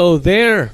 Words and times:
Hello 0.00 0.16
there. 0.16 0.72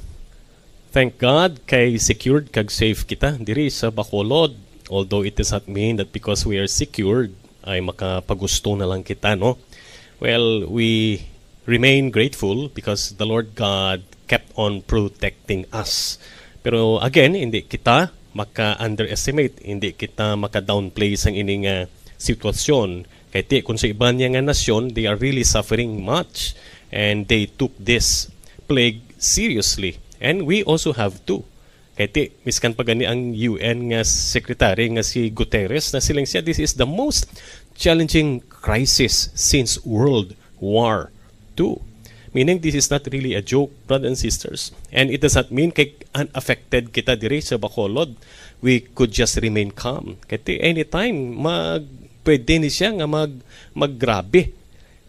Thank 0.95 1.19
God 1.19 1.67
kay 1.67 1.99
secured 1.99 2.55
kag 2.55 2.71
safe 2.71 3.03
kita 3.03 3.43
diri 3.43 3.67
sa 3.75 3.91
Bacolod. 3.91 4.55
Although 4.87 5.27
it 5.27 5.35
does 5.35 5.51
not 5.51 5.67
mean 5.67 5.99
that 5.99 6.15
because 6.15 6.47
we 6.47 6.63
are 6.63 6.71
secured 6.71 7.35
ay 7.67 7.83
makapagusto 7.83 8.79
na 8.79 8.87
lang 8.87 9.03
kita, 9.03 9.35
no? 9.35 9.59
Well, 10.23 10.71
we 10.71 11.27
remain 11.67 12.15
grateful 12.15 12.71
because 12.71 13.19
the 13.19 13.27
Lord 13.27 13.59
God 13.59 14.07
kept 14.31 14.55
on 14.55 14.87
protecting 14.87 15.67
us. 15.75 16.23
Pero 16.63 17.03
again, 17.03 17.35
hindi 17.35 17.67
kita 17.67 18.15
maka-underestimate, 18.31 19.59
hindi 19.67 19.91
kita 19.99 20.39
maka-downplay 20.39 21.19
sa 21.19 21.35
ining 21.35 21.67
uh, 21.67 21.91
sitwasyon. 22.15 23.11
Kay 23.35 23.43
ti, 23.43 23.57
kung 23.67 23.75
sa 23.75 23.91
iba 23.91 24.07
niya 24.15 24.39
nga 24.39 24.47
nasyon, 24.47 24.95
they 24.95 25.11
are 25.11 25.19
really 25.19 25.43
suffering 25.43 25.99
much 25.99 26.55
and 26.95 27.27
they 27.27 27.51
took 27.51 27.75
this 27.75 28.31
plague 28.71 29.06
seriously. 29.27 29.99
And 30.23 30.47
we 30.47 30.63
also 30.63 30.95
have 30.95 31.21
to. 31.27 31.43
Kaya 31.97 32.13
ti, 32.13 32.23
miskan 32.45 32.77
pa 32.77 32.85
gani 32.85 33.09
ang 33.09 33.33
UN 33.33 33.89
nga 33.89 34.05
secretary 34.05 34.93
nga 34.93 35.01
si 35.01 35.33
Guterres 35.33 35.97
na 35.97 36.01
silang 36.05 36.29
siya, 36.29 36.45
this 36.45 36.61
is 36.61 36.77
the 36.77 36.85
most 36.85 37.25
challenging 37.73 38.45
crisis 38.53 39.33
since 39.33 39.81
World 39.81 40.37
War 40.61 41.09
II. 41.57 41.81
Meaning 42.37 42.61
this 42.61 42.77
is 42.77 42.93
not 42.93 43.09
really 43.09 43.33
a 43.33 43.41
joke, 43.41 43.73
brothers 43.89 44.13
and 44.13 44.21
sisters. 44.21 44.77
And 44.93 45.09
it 45.09 45.25
does 45.25 45.41
not 45.41 45.49
mean 45.49 45.73
kay 45.73 45.97
unaffected 46.13 46.93
kita 46.93 47.17
diri 47.17 47.41
sa 47.41 47.57
Bacolod. 47.57 48.13
We 48.61 48.85
could 48.93 49.09
just 49.09 49.41
remain 49.41 49.73
calm. 49.73 50.21
Kaya 50.29 50.61
anytime, 50.61 51.17
mag, 51.33 51.89
pwede 52.29 52.61
ni 52.61 52.69
siya 52.69 52.93
nga 52.93 53.09
mag, 53.09 53.33
maggrabe. 53.73 54.53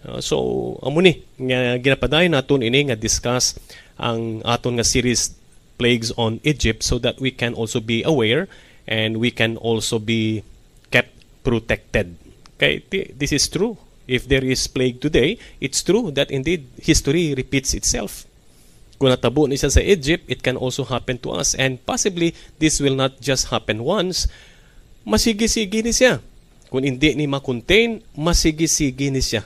Uh, 0.08 0.24
so, 0.24 0.36
amo 0.80 1.04
ni, 1.04 1.20
nga 1.36 1.76
ginapadayon 1.76 2.32
naton 2.32 2.64
ini 2.64 2.88
nga 2.88 2.96
discuss 2.96 3.60
ang 3.98 4.46
aton 4.46 4.78
nga 4.78 4.86
series 4.86 5.34
plagues 5.78 6.10
on 6.18 6.42
Egypt 6.42 6.82
so 6.82 6.98
that 6.98 7.22
we 7.22 7.30
can 7.30 7.54
also 7.54 7.78
be 7.78 8.02
aware 8.02 8.50
and 8.90 9.18
we 9.22 9.30
can 9.30 9.58
also 9.58 10.00
be 10.00 10.42
kept 10.90 11.14
protected. 11.46 12.18
Kay 12.58 12.82
this 12.90 13.30
is 13.30 13.46
true. 13.46 13.78
If 14.08 14.26
there 14.32 14.44
is 14.44 14.66
plague 14.72 15.04
today, 15.04 15.36
it's 15.60 15.84
true 15.84 16.16
that 16.16 16.32
indeed 16.32 16.66
history 16.80 17.36
repeats 17.36 17.76
itself. 17.76 18.24
Kung 18.98 19.14
natabo 19.14 19.46
ni 19.46 19.60
siya 19.60 19.70
sa 19.70 19.84
Egypt, 19.84 20.26
it 20.26 20.42
can 20.42 20.58
also 20.58 20.88
happen 20.88 21.22
to 21.22 21.36
us. 21.36 21.54
And 21.54 21.78
possibly, 21.86 22.34
this 22.58 22.82
will 22.82 22.98
not 22.98 23.22
just 23.22 23.54
happen 23.54 23.86
once. 23.86 24.26
Masigi-sige 25.06 25.86
ni 25.86 25.94
siya. 25.94 26.24
Kung 26.74 26.82
hindi 26.82 27.14
ni 27.14 27.30
makontain, 27.30 28.02
masigi-sige 28.18 29.14
ni 29.14 29.22
siya. 29.22 29.46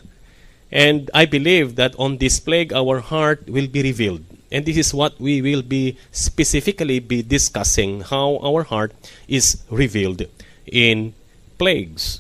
And 0.71 1.11
I 1.11 1.27
believe 1.27 1.75
that 1.75 1.97
on 1.99 2.23
this 2.23 2.39
plague, 2.39 2.71
our 2.71 3.03
heart 3.03 3.43
will 3.51 3.67
be 3.67 3.83
revealed. 3.83 4.23
And 4.51 4.67
this 4.67 4.75
is 4.75 4.91
what 4.91 5.15
we 5.15 5.39
will 5.39 5.63
be 5.63 5.95
specifically 6.11 6.99
be 6.99 7.23
discussing 7.23 8.03
how 8.03 8.35
our 8.43 8.67
heart 8.67 8.91
is 9.31 9.63
revealed 9.71 10.27
in 10.67 11.15
plagues. 11.55 12.19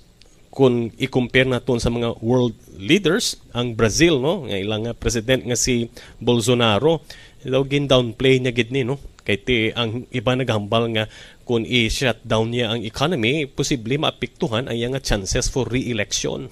Kung 0.51 0.95
i-compare 0.95 1.47
naton 1.47 1.79
sa 1.79 1.91
mga 1.91 2.23
world 2.23 2.55
leaders, 2.75 3.35
ang 3.51 3.75
Brazil, 3.75 4.19
no, 4.23 4.47
nga 4.47 4.55
ilang 4.55 4.87
president 4.95 5.43
nga 5.43 5.59
si 5.59 5.91
Bolsonaro, 6.23 7.03
daw 7.43 7.67
gin 7.67 7.87
downplay 7.87 8.39
niya 8.39 8.55
gid 8.55 8.71
ni 8.71 8.87
no. 8.87 8.99
Kay 9.21 9.37
ti 9.37 9.55
ang 9.75 10.07
iba 10.09 10.33
naghambal 10.33 10.87
nga 10.95 11.05
kung 11.43 11.67
i-shut 11.67 12.23
down 12.23 12.51
niya 12.55 12.71
ang 12.71 12.81
economy, 12.81 13.43
posible 13.43 13.99
maapektuhan 13.99 14.71
ang 14.71 14.77
nga 14.95 15.03
chances 15.03 15.51
for 15.51 15.67
re-election. 15.67 16.47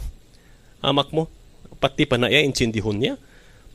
Amak 0.83 1.11
mo, 1.15 1.31
pati 1.79 2.03
pa 2.03 2.19
na 2.19 2.27
iya 2.27 2.43
intindihon 2.43 2.99
niya. 2.99 3.15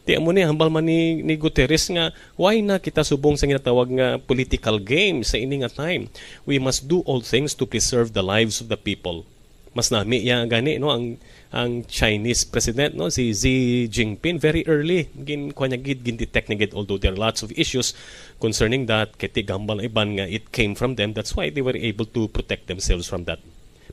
Di 0.04 0.20
mo 0.20 0.36
ni 0.36 0.44
hambal 0.44 0.68
man 0.68 0.84
ni, 0.84 1.24
ni 1.24 1.40
Guterres 1.40 1.88
nga 1.88 2.12
why 2.36 2.60
na 2.60 2.76
kita 2.76 3.00
subong 3.00 3.40
sa 3.40 3.48
ginatawag 3.48 3.88
nga 3.88 4.08
political 4.20 4.76
game 4.76 5.24
sa 5.24 5.40
ini 5.40 5.64
nga 5.64 5.72
time. 5.72 6.12
We 6.44 6.60
must 6.60 6.84
do 6.84 7.00
all 7.08 7.24
things 7.24 7.56
to 7.56 7.64
preserve 7.64 8.12
the 8.12 8.20
lives 8.20 8.60
of 8.60 8.68
the 8.68 8.76
people. 8.76 9.24
Mas 9.72 9.88
nami 9.90 10.22
ya 10.22 10.44
gani 10.44 10.76
no 10.78 10.92
ang 10.92 11.18
ang 11.50 11.82
Chinese 11.88 12.46
president 12.46 12.94
no 12.94 13.10
si 13.10 13.34
Xi 13.34 13.88
Jinping 13.90 14.38
very 14.38 14.62
early 14.70 15.10
gin 15.18 15.50
kunya 15.50 15.80
gid 15.80 16.06
gin 16.06 16.20
detect 16.20 16.46
gid 16.52 16.70
although 16.76 17.00
there 17.00 17.10
are 17.10 17.18
lots 17.18 17.42
of 17.42 17.50
issues 17.58 17.90
concerning 18.38 18.86
that 18.86 19.18
kiti 19.18 19.42
gambal 19.42 19.82
iban 19.82 20.20
nga 20.20 20.30
it 20.30 20.54
came 20.54 20.78
from 20.78 20.94
them 20.94 21.10
that's 21.10 21.34
why 21.34 21.50
they 21.50 21.64
were 21.64 21.74
able 21.74 22.06
to 22.06 22.30
protect 22.30 22.70
themselves 22.70 23.08
from 23.08 23.26
that. 23.26 23.42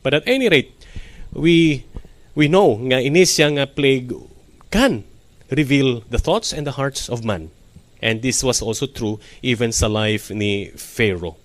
But 0.05 0.13
at 0.13 0.27
any 0.29 0.51
rate 0.51 0.75
we 1.33 1.87
we 2.35 2.45
know 2.51 2.77
nga 2.77 3.01
inisya 3.01 3.55
nga 3.55 3.65
plague 3.65 4.13
can 4.69 5.07
reveal 5.51 6.01
the 6.09 6.19
thoughts 6.19 6.53
and 6.53 6.65
the 6.65 6.73
hearts 6.73 7.09
of 7.09 7.23
man. 7.23 7.51
And 8.01 8.21
this 8.21 8.43
was 8.43 8.61
also 8.61 8.87
true 8.87 9.19
even 9.43 9.71
sa 9.71 9.87
life 9.87 10.31
ni 10.31 10.71
Pharaoh. 10.73 11.37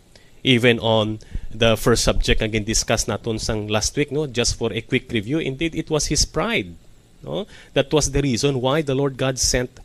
Even 0.43 0.79
on 0.79 1.19
the 1.51 1.77
first 1.77 2.05
subject 2.05 2.41
again 2.41 2.65
discussed 2.65 3.09
naton 3.09 3.41
sang 3.41 3.67
last 3.67 3.97
week, 3.97 4.13
no, 4.13 4.27
just 4.27 4.57
for 4.57 4.73
a 4.73 4.81
quick 4.81 5.11
review, 5.11 5.39
indeed 5.39 5.75
it 5.75 5.91
was 5.91 6.07
his 6.07 6.25
pride. 6.25 6.75
No? 7.23 7.47
That 7.75 7.93
was 7.93 8.13
the 8.13 8.23
reason 8.23 8.61
why 8.61 8.83
the 8.83 8.95
Lord 8.95 9.17
God 9.17 9.39
sent 9.39 9.81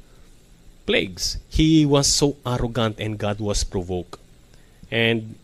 plagues. 0.85 1.37
He 1.49 1.85
was 1.85 2.07
so 2.07 2.37
arrogant 2.45 2.99
and 2.99 3.17
God 3.17 3.39
was 3.39 3.63
provoked. 3.63 4.19
And 4.91 5.35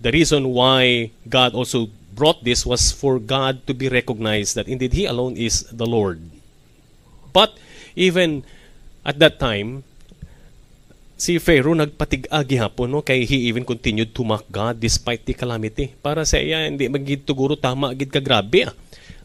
the 0.00 0.10
reason 0.10 0.50
why 0.50 1.12
God 1.28 1.54
also 1.54 1.88
brought 2.14 2.42
this 2.44 2.66
was 2.66 2.90
for 2.90 3.18
God 3.18 3.66
to 3.66 3.74
be 3.74 3.88
recognized 3.88 4.56
that 4.56 4.68
indeed 4.68 4.92
He 4.92 5.06
alone 5.06 5.36
is 5.36 5.62
the 5.70 5.86
Lord. 5.86 6.20
But 7.32 7.56
even 8.00 8.40
at 9.04 9.20
that 9.20 9.36
time, 9.36 9.84
si 11.20 11.36
Pharaoh 11.36 11.76
nagpatig-agi 11.76 12.56
hapon 12.56 12.88
no 12.88 13.04
kay 13.04 13.28
he 13.28 13.52
even 13.52 13.60
continued 13.68 14.16
to 14.16 14.24
mock 14.24 14.48
God 14.48 14.80
despite 14.80 15.28
the 15.28 15.36
calamity. 15.36 15.92
Para 16.00 16.24
sa 16.24 16.40
iya 16.40 16.64
hindi 16.64 16.88
magid 16.88 17.28
tuguro 17.28 17.60
tama 17.60 17.92
gid 17.92 18.08
ka 18.08 18.24
grabe 18.24 18.72
ah. 18.72 18.74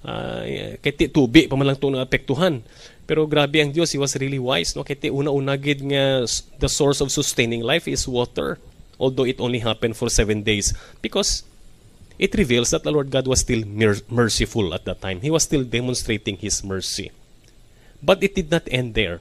Uh, 0.05 0.77
kay 0.85 0.93
ti 0.93 1.09
tubi 1.09 1.49
pa 1.49 1.57
man 1.57 1.71
lang 1.71 1.79
apektuhan. 2.03 2.61
Pero 3.09 3.25
grabe 3.25 3.57
ang 3.63 3.71
Dios, 3.73 3.95
he 3.95 3.97
was 3.97 4.13
really 4.19 4.37
wise 4.37 4.75
no 4.75 4.83
kay 4.83 4.99
una-una 5.07 5.55
gid 5.55 5.79
nga 5.79 6.27
the 6.59 6.67
source 6.67 6.99
of 6.99 7.09
sustaining 7.09 7.63
life 7.63 7.87
is 7.87 8.03
water. 8.05 8.59
Although 8.99 9.27
it 9.27 9.43
only 9.43 9.59
happened 9.59 9.95
for 9.99 10.07
seven 10.07 10.43
days 10.43 10.71
because 11.03 11.43
it 12.15 12.31
reveals 12.35 12.71
that 12.71 12.87
the 12.87 12.95
Lord 12.95 13.11
God 13.11 13.27
was 13.27 13.43
still 13.43 13.63
merciful 14.07 14.71
at 14.71 14.87
that 14.87 15.03
time. 15.03 15.19
He 15.19 15.27
was 15.27 15.43
still 15.43 15.67
demonstrating 15.67 16.39
His 16.39 16.63
mercy. 16.63 17.11
But 18.05 18.21
it 18.21 18.35
did 18.35 18.51
not 18.51 18.69
end 18.69 18.93
there. 18.93 19.19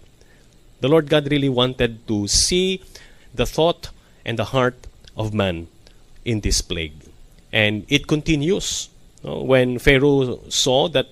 The 0.81 0.89
Lord 0.89 1.09
God 1.09 1.31
really 1.33 1.49
wanted 1.49 2.07
to 2.09 2.29
see 2.29 2.85
the 3.33 3.47
thought 3.47 3.89
and 4.25 4.39
the 4.39 4.53
heart 4.53 4.77
of 5.17 5.33
man 5.33 5.69
in 6.25 6.41
this 6.41 6.61
plague. 6.61 7.09
And 7.53 7.87
it 7.89 8.07
continues. 8.07 8.91
When 9.25 9.79
Pharaoh 9.79 10.45
saw 10.51 10.89
that 10.89 11.09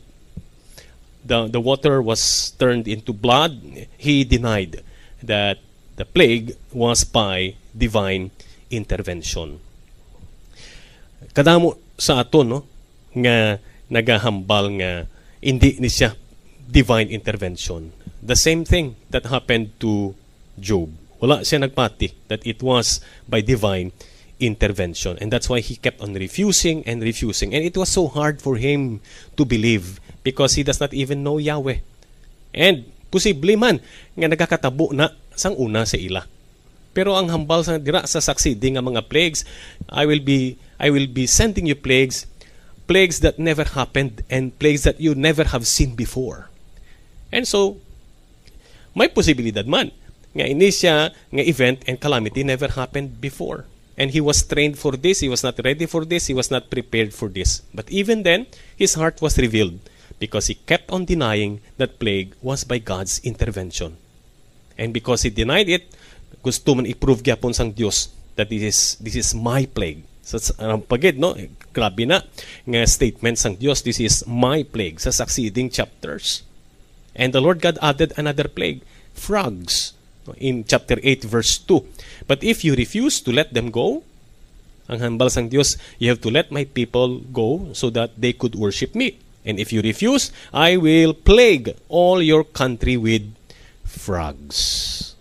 the, 1.25 1.49
the 1.49 1.61
water 1.61 2.03
was 2.03 2.53
turned 2.59 2.87
into 2.87 3.13
blood, 3.13 3.89
he 3.97 4.25
denied 4.25 4.83
that 5.23 5.59
the 5.97 6.05
plague 6.05 6.57
was 6.73 7.05
by 7.05 7.55
divine 7.73 8.31
intervention. 8.71 9.61
Kadamo 11.33 11.79
sa 11.97 12.21
aton 12.21 12.49
no 12.49 12.61
nga 13.17 13.57
nagahambal 13.89 14.69
nga 14.83 14.91
hindi 15.39 15.79
ni 15.79 15.89
siya 15.89 16.17
divine 16.73 17.13
intervention. 17.13 17.93
The 18.25 18.35
same 18.37 18.65
thing 18.65 18.97
that 19.13 19.29
happened 19.29 19.77
to 19.85 20.17
Job. 20.57 20.89
Wala 21.21 21.45
siya 21.45 21.69
nagpati 21.69 22.17
that 22.33 22.41
it 22.49 22.65
was 22.65 23.05
by 23.29 23.45
divine 23.45 23.93
intervention. 24.41 25.21
And 25.21 25.31
that's 25.31 25.47
why 25.53 25.61
he 25.61 25.77
kept 25.77 26.01
on 26.01 26.17
refusing 26.17 26.83
and 26.89 27.05
refusing. 27.05 27.55
And 27.55 27.63
it 27.63 27.77
was 27.77 27.93
so 27.93 28.09
hard 28.09 28.41
for 28.41 28.57
him 28.57 29.05
to 29.37 29.45
believe 29.45 30.01
because 30.25 30.57
he 30.57 30.65
does 30.65 30.81
not 30.81 30.97
even 30.97 31.23
know 31.23 31.39
Yahweh. 31.39 31.85
And 32.57 32.89
posible 33.13 33.55
man 33.61 33.79
nga 34.17 34.27
nagakatabo 34.33 34.97
na 34.97 35.13
sang 35.37 35.55
una 35.61 35.85
sa 35.85 36.01
ila. 36.01 36.25
Pero 36.93 37.17
ang 37.17 37.29
hambal 37.29 37.65
sa 37.65 37.81
dira 37.81 38.05
sa 38.05 38.21
succeeding 38.21 38.77
nga 38.77 38.85
mga 38.85 39.09
plagues, 39.09 39.45
I 39.89 40.05
will 40.05 40.21
be 40.21 40.61
I 40.77 40.93
will 40.93 41.09
be 41.09 41.25
sending 41.25 41.65
you 41.69 41.79
plagues, 41.79 42.29
plagues 42.91 43.21
that 43.25 43.39
never 43.39 43.65
happened 43.65 44.27
and 44.29 44.53
plagues 44.59 44.85
that 44.85 45.01
you 45.01 45.15
never 45.15 45.49
have 45.55 45.65
seen 45.65 45.95
before. 45.97 46.52
And 47.33 47.49
so, 47.49 47.81
may 48.93 49.09
posibilidad 49.09 49.65
man 49.65 49.91
nga 50.37 50.45
ini 50.45 50.69
siya 50.69 51.13
nga 51.13 51.45
event 51.45 51.81
and 51.89 51.97
calamity 51.97 52.45
never 52.45 52.69
happened 52.73 53.21
before. 53.21 53.65
And 53.97 54.13
he 54.13 54.25
was 54.25 54.41
trained 54.45 54.81
for 54.81 54.97
this, 54.97 55.21
he 55.21 55.29
was 55.29 55.45
not 55.45 55.61
ready 55.61 55.85
for 55.85 56.05
this, 56.05 56.29
he 56.29 56.37
was 56.37 56.49
not 56.49 56.73
prepared 56.73 57.13
for 57.13 57.29
this. 57.29 57.61
But 57.77 57.93
even 57.93 58.25
then, 58.25 58.49
his 58.77 58.97
heart 58.97 59.21
was 59.21 59.37
revealed 59.37 59.81
because 60.17 60.49
he 60.49 60.57
kept 60.65 60.89
on 60.89 61.05
denying 61.05 61.61
that 61.77 62.01
plague 62.01 62.33
was 62.41 62.65
by 62.65 62.81
God's 62.81 63.21
intervention. 63.21 64.01
And 64.81 64.97
because 64.97 65.29
he 65.29 65.31
denied 65.31 65.69
it, 65.69 65.93
gusto 66.41 66.75
man 66.75 66.89
i-prove 66.89 67.23
gyapon 67.23 67.53
sang 67.53 67.77
Dios 67.77 68.09
that 68.35 68.49
this 68.49 68.65
is 68.65 68.79
this 68.99 69.17
is 69.17 69.37
my 69.37 69.69
plague. 69.69 70.09
So, 70.25 70.41
um, 70.63 70.81
pagid, 70.87 71.21
no? 71.21 71.37
Grabe 71.77 72.09
na 72.09 72.25
nga 72.65 72.81
statement 72.89 73.37
sang 73.37 73.61
Dios, 73.61 73.85
this 73.85 74.01
is 74.01 74.25
my 74.25 74.65
plague 74.65 74.99
sa 75.05 75.13
succeeding 75.13 75.69
chapters. 75.69 76.47
And 77.15 77.33
the 77.33 77.41
Lord 77.41 77.61
God 77.61 77.79
added 77.83 78.13
another 78.17 78.49
plague, 78.49 78.83
frogs. 79.15 79.93
in 80.39 80.65
chapter 80.65 80.99
8 81.03 81.25
verse 81.25 81.59
2. 81.59 81.83
But 82.27 82.45
if 82.45 82.65
you 82.65 82.75
refuse 82.75 83.21
to 83.23 83.33
let 83.33 83.55
them 83.55 83.71
go, 83.71 84.03
ang 84.87 84.99
hambal 85.01 85.31
sang 85.31 85.49
Dios, 85.49 85.79
you 85.99 86.11
have 86.11 86.21
to 86.23 86.31
let 86.31 86.53
my 86.53 86.65
people 86.65 87.23
go 87.33 87.71
so 87.73 87.91
that 87.91 88.15
they 88.19 88.33
could 88.33 88.55
worship 88.55 88.95
me. 88.95 89.19
And 89.43 89.59
if 89.59 89.73
you 89.73 89.83
refuse, 89.83 90.31
I 90.55 90.77
will 90.77 91.15
plague 91.15 91.75
all 91.89 92.23
your 92.23 92.45
country 92.45 92.95
with 92.95 93.27
frogs. 93.83 95.15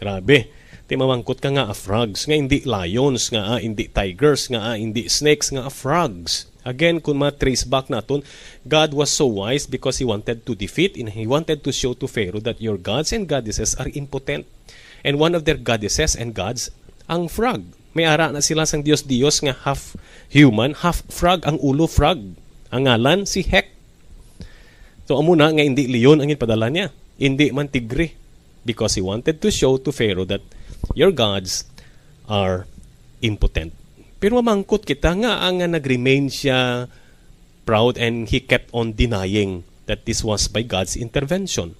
Grabe. 0.00 0.48
Ti 0.88 0.94
mamangkot 0.96 1.40
ka 1.40 1.52
nga 1.52 1.68
a 1.68 1.76
frogs, 1.76 2.28
nga 2.28 2.36
hindi 2.36 2.64
lions, 2.64 3.32
nga 3.32 3.56
ah, 3.56 3.60
hindi 3.60 3.88
tigers, 3.88 4.48
nga 4.52 4.72
ah, 4.72 4.76
hindi 4.76 5.08
snakes, 5.08 5.52
nga 5.52 5.68
a 5.68 5.72
frogs. 5.72 6.48
Again, 6.62 7.02
kung 7.02 7.18
ma-trace 7.18 7.66
back 7.66 7.90
natin, 7.90 8.22
God 8.62 8.94
was 8.94 9.10
so 9.10 9.26
wise 9.26 9.66
because 9.66 9.98
He 9.98 10.06
wanted 10.06 10.46
to 10.46 10.54
defeat 10.54 10.94
and 10.94 11.10
He 11.10 11.26
wanted 11.26 11.66
to 11.66 11.74
show 11.74 11.92
to 11.98 12.06
Pharaoh 12.06 12.42
that 12.46 12.62
your 12.62 12.78
gods 12.78 13.10
and 13.10 13.26
goddesses 13.26 13.74
are 13.74 13.90
impotent. 13.98 14.46
And 15.02 15.18
one 15.18 15.34
of 15.34 15.42
their 15.42 15.58
goddesses 15.58 16.14
and 16.14 16.30
gods, 16.30 16.70
ang 17.10 17.26
frog. 17.26 17.66
May 17.92 18.06
ara 18.06 18.30
na 18.30 18.40
sila 18.40 18.64
sang 18.64 18.86
Dios-Dios 18.86 19.42
nga 19.42 19.58
half 19.66 19.98
human, 20.30 20.78
half 20.78 21.02
frog, 21.10 21.42
ang 21.42 21.58
ulo 21.58 21.90
frog. 21.90 22.38
Ang 22.70 22.82
ngalan, 22.86 23.26
si 23.26 23.42
Hek. 23.42 23.68
So, 25.04 25.18
amo 25.18 25.34
na 25.34 25.50
nga 25.50 25.66
hindi 25.66 25.90
leon 25.90 26.22
ang 26.22 26.30
ipadala 26.30 26.70
niya. 26.70 26.94
Hindi 27.18 27.50
man 27.50 27.68
tigre. 27.68 28.14
Because 28.62 28.94
He 28.94 29.02
wanted 29.02 29.42
to 29.42 29.50
show 29.50 29.82
to 29.82 29.90
Pharaoh 29.90 30.24
that 30.30 30.46
your 30.94 31.10
gods 31.10 31.66
are 32.30 32.70
impotent. 33.18 33.81
Pero 34.22 34.38
mamangkot 34.38 34.86
kita 34.86 35.18
nga 35.18 35.42
ang 35.42 35.58
nag-remain 35.58 36.30
siya 36.30 36.86
proud 37.66 37.98
and 37.98 38.30
he 38.30 38.38
kept 38.38 38.70
on 38.70 38.94
denying 38.94 39.66
that 39.90 40.06
this 40.06 40.22
was 40.22 40.46
by 40.46 40.62
God's 40.62 40.94
intervention. 40.94 41.74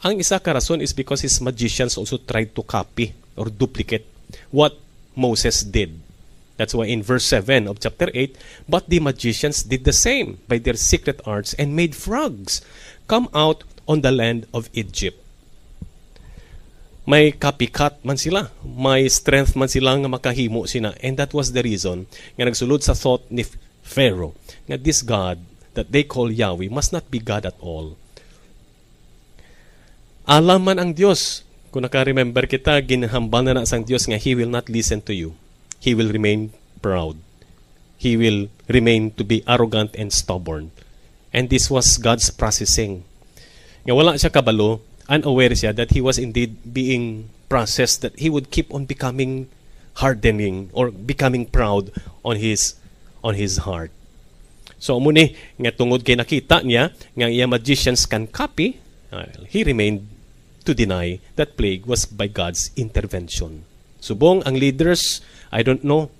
Ang 0.00 0.16
isa 0.16 0.40
ka 0.40 0.56
rason 0.56 0.80
is 0.80 0.96
because 0.96 1.20
his 1.20 1.44
magicians 1.44 2.00
also 2.00 2.16
tried 2.16 2.56
to 2.56 2.64
copy 2.64 3.12
or 3.36 3.52
duplicate 3.52 4.08
what 4.48 4.80
Moses 5.12 5.60
did. 5.60 6.00
That's 6.56 6.72
why 6.72 6.88
in 6.88 7.04
verse 7.04 7.28
7 7.28 7.68
of 7.68 7.84
chapter 7.84 8.08
8, 8.08 8.32
but 8.64 8.88
the 8.88 9.04
magicians 9.04 9.60
did 9.60 9.84
the 9.84 9.92
same 9.92 10.40
by 10.48 10.64
their 10.64 10.80
secret 10.80 11.20
arts 11.28 11.52
and 11.60 11.76
made 11.76 11.92
frogs 11.92 12.64
come 13.12 13.28
out 13.36 13.60
on 13.84 14.00
the 14.00 14.14
land 14.14 14.48
of 14.56 14.72
Egypt 14.72 15.23
may 17.04 17.36
copycat 17.36 18.00
man 18.00 18.16
sila. 18.16 18.48
May 18.64 19.08
strength 19.12 19.52
man 19.56 19.68
sila 19.68 19.96
nga 19.96 20.08
makahimo 20.08 20.64
sina. 20.64 20.96
And 21.04 21.20
that 21.20 21.36
was 21.36 21.52
the 21.52 21.60
reason 21.60 22.08
nga 22.36 22.48
nagsulod 22.48 22.80
sa 22.80 22.96
thought 22.96 23.28
ni 23.28 23.44
Pharaoh 23.84 24.32
nga 24.64 24.80
this 24.80 25.04
God 25.04 25.40
that 25.76 25.92
they 25.92 26.02
call 26.06 26.32
Yahweh 26.32 26.72
must 26.72 26.90
not 26.96 27.04
be 27.12 27.20
God 27.20 27.44
at 27.44 27.56
all. 27.60 27.98
Alam 30.24 30.64
man 30.64 30.80
ang 30.80 30.92
Diyos. 30.96 31.44
Kung 31.68 31.82
naka-remember 31.82 32.46
kita, 32.46 32.78
ginahambal 32.86 33.42
na 33.44 33.58
na 33.58 33.66
sang 33.66 33.82
Diyos 33.82 34.06
nga 34.06 34.16
He 34.16 34.32
will 34.32 34.48
not 34.48 34.70
listen 34.70 35.02
to 35.04 35.12
you. 35.12 35.34
He 35.82 35.92
will 35.92 36.08
remain 36.08 36.54
proud. 36.78 37.18
He 37.98 38.14
will 38.16 38.48
remain 38.70 39.10
to 39.18 39.26
be 39.26 39.42
arrogant 39.44 39.92
and 39.98 40.14
stubborn. 40.14 40.70
And 41.34 41.50
this 41.50 41.66
was 41.68 41.98
God's 41.98 42.30
processing. 42.30 43.02
Nga 43.84 43.92
wala 43.92 44.14
siya 44.14 44.30
kabalo, 44.30 44.80
unaware 45.08 45.52
siya 45.52 45.74
that 45.76 45.92
he 45.92 46.00
was 46.00 46.18
indeed 46.18 46.56
being 46.64 47.28
processed, 47.48 48.02
that 48.02 48.16
he 48.18 48.30
would 48.30 48.50
keep 48.50 48.72
on 48.72 48.84
becoming 48.84 49.48
hardening 50.00 50.70
or 50.72 50.90
becoming 50.90 51.46
proud 51.46 51.92
on 52.24 52.36
his 52.36 52.74
on 53.22 53.34
his 53.38 53.62
heart. 53.62 53.92
So 54.80 55.00
muni 55.00 55.36
nga 55.56 55.72
tungod 55.72 56.04
kay 56.04 56.18
nakita 56.18 56.60
niya 56.66 56.92
nga 57.16 57.28
iya 57.30 57.48
magicians 57.48 58.04
can 58.04 58.28
copy, 58.28 58.76
uh, 59.12 59.28
he 59.48 59.64
remained 59.64 60.04
to 60.64 60.72
deny 60.72 61.20
that 61.36 61.56
plague 61.56 61.84
was 61.84 62.04
by 62.04 62.28
God's 62.28 62.72
intervention. 62.76 63.64
Subong 64.00 64.44
ang 64.44 64.56
leaders, 64.56 65.24
I 65.52 65.64
don't 65.64 65.84
know 65.84 66.12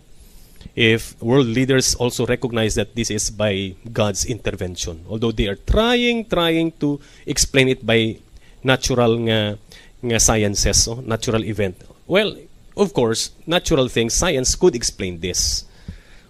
if 0.72 1.12
world 1.20 1.48
leaders 1.48 1.92
also 1.96 2.24
recognize 2.24 2.74
that 2.76 2.96
this 2.96 3.12
is 3.12 3.28
by 3.28 3.76
God's 3.92 4.24
intervention. 4.24 5.04
Although 5.08 5.32
they 5.32 5.48
are 5.48 5.60
trying, 5.60 6.24
trying 6.24 6.72
to 6.80 7.00
explain 7.28 7.68
it 7.68 7.84
by 7.84 8.16
natural 8.64 9.20
nga 9.28 9.60
nga 10.04 10.18
sciences, 10.20 10.88
oh, 10.88 11.00
natural 11.00 11.44
event. 11.44 11.80
Well, 12.04 12.36
of 12.76 12.92
course, 12.92 13.32
natural 13.48 13.88
things, 13.88 14.12
science 14.12 14.52
could 14.56 14.74
explain 14.76 15.20
this. 15.20 15.64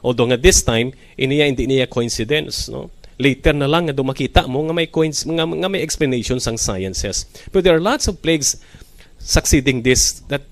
Although 0.05 0.31
nga 0.31 0.39
this 0.39 0.63
time, 0.63 0.93
iniya 1.17 1.49
hindi 1.49 1.67
niya 1.67 1.91
coincidence, 1.91 2.69
no? 2.69 2.93
Later 3.15 3.55
na 3.55 3.71
lang 3.71 3.87
nga 3.87 3.95
dumakita 3.95 4.51
mo 4.51 4.67
nga 4.67 4.75
may 4.75 4.91
coins, 4.91 5.23
nga, 5.23 5.47
nga 5.47 5.71
may 5.71 5.81
explanation 5.81 6.43
sang 6.43 6.59
sciences. 6.59 7.25
But 7.55 7.63
there 7.63 7.79
are 7.79 7.83
lots 7.83 8.11
of 8.11 8.19
plagues 8.19 8.59
succeeding 9.23 9.87
this 9.87 10.21
that 10.29 10.43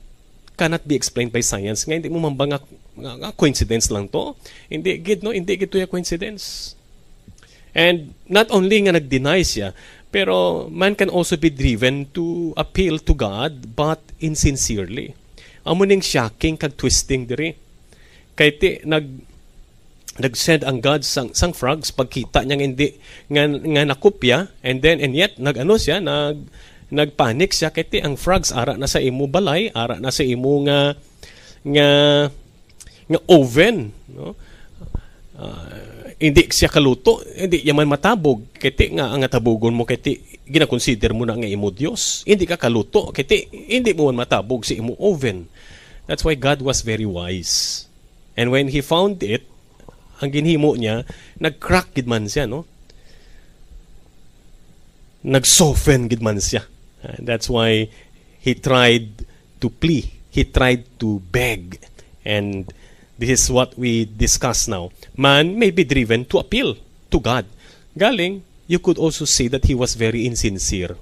cannot 0.56 0.86
be 0.86 0.94
explained 0.94 1.34
by 1.34 1.42
science. 1.42 1.84
Nga 1.84 1.98
hindi 1.98 2.10
mo 2.10 2.22
mambang 2.22 2.54
nga, 2.54 2.60
nga, 3.18 3.30
coincidence 3.34 3.90
lang 3.90 4.06
to. 4.08 4.38
Hindi 4.70 5.02
gid 5.02 5.26
no, 5.26 5.34
hindi 5.34 5.58
gid 5.58 5.74
to 5.74 5.82
coincidence. 5.90 6.74
And 7.74 8.14
not 8.28 8.52
only 8.52 8.84
nga 8.84 8.94
nag-deny 8.94 9.42
siya, 9.42 9.72
pero 10.12 10.68
man 10.68 10.92
can 10.92 11.08
also 11.08 11.40
be 11.40 11.48
driven 11.48 12.04
to 12.12 12.52
appeal 12.60 13.00
to 13.00 13.16
God 13.16 13.72
but 13.72 13.98
insincerely. 14.20 15.16
Amo 15.64 15.88
ning 15.88 16.04
shocking 16.04 16.60
kag 16.60 16.76
twisting 16.76 17.24
diri. 17.24 17.56
Kay 18.36 18.50
ti 18.60 18.70
nag 18.84 19.32
nag-send 20.20 20.60
ang 20.68 20.84
God 20.84 21.08
sang, 21.08 21.32
sang 21.32 21.56
frogs 21.56 21.88
pagkita 21.88 22.44
niya 22.44 22.60
hindi 22.60 23.00
nga, 23.32 23.48
nga 23.48 23.82
nakupya 23.88 24.52
and 24.60 24.84
then 24.84 25.00
and 25.00 25.16
yet 25.16 25.40
nag 25.40 25.56
ano 25.56 25.80
siya 25.80 26.04
nag 26.04 26.36
nagpanic 26.92 27.56
siya 27.56 27.72
kay 27.72 27.88
ti 27.88 27.98
ang 28.04 28.20
frogs 28.20 28.52
ara 28.52 28.76
na 28.76 28.84
sa 28.84 29.00
imo 29.00 29.24
balay 29.24 29.72
ara 29.72 29.96
na 29.96 30.12
sa 30.12 30.20
imo 30.20 30.60
nga 30.68 30.92
nga 31.64 31.88
nga 33.08 33.20
oven 33.32 33.96
no 34.12 34.36
uh, 35.40 35.91
hindi 36.22 36.46
siya 36.46 36.70
kaluto, 36.70 37.18
hindi 37.34 37.66
yaman 37.66 37.90
matabog. 37.90 38.54
Kiti 38.54 38.94
nga 38.94 39.10
ang 39.10 39.26
tabugon 39.26 39.74
mo, 39.74 39.82
kiti 39.82 40.22
ginakonsider 40.46 41.10
mo 41.10 41.26
na 41.26 41.34
nga 41.34 41.50
imo 41.50 41.74
Dios. 41.74 42.22
Hindi 42.22 42.46
ka 42.46 42.54
kaluto, 42.54 43.10
kiti 43.10 43.50
hindi 43.50 43.90
mo 43.90 44.06
man 44.06 44.22
matabog 44.22 44.62
si 44.62 44.78
imo 44.78 44.94
oven. 45.02 45.50
That's 46.06 46.22
why 46.22 46.38
God 46.38 46.62
was 46.62 46.86
very 46.86 47.02
wise. 47.02 47.86
And 48.38 48.54
when 48.54 48.70
He 48.70 48.86
found 48.86 49.18
it, 49.26 49.42
ang 50.22 50.30
ginhimo 50.30 50.78
niya, 50.78 51.02
nag-crack 51.42 51.98
gid 51.98 52.06
man 52.06 52.30
siya, 52.30 52.46
no? 52.46 52.70
Nag-soften 55.26 56.06
gid 56.06 56.22
man 56.22 56.38
siya. 56.38 56.62
And 57.02 57.26
that's 57.26 57.50
why 57.50 57.90
He 58.38 58.54
tried 58.54 59.26
to 59.58 59.66
plea. 59.66 60.06
He 60.30 60.46
tried 60.46 60.86
to 61.02 61.18
beg. 61.18 61.82
And 62.22 62.70
This 63.18 63.44
is 63.44 63.50
what 63.50 63.78
we 63.78 64.04
discuss 64.04 64.66
now. 64.66 64.90
Man 65.16 65.58
may 65.58 65.70
be 65.70 65.84
driven 65.84 66.24
to 66.32 66.38
appeal 66.38 66.76
to 67.10 67.20
God. 67.20 67.46
Galing, 67.96 68.42
you 68.66 68.78
could 68.78 68.98
also 68.98 69.24
see 69.24 69.48
that 69.48 69.64
he 69.64 69.74
was 69.74 69.94
very 69.94 70.26
insincere. 70.26 70.96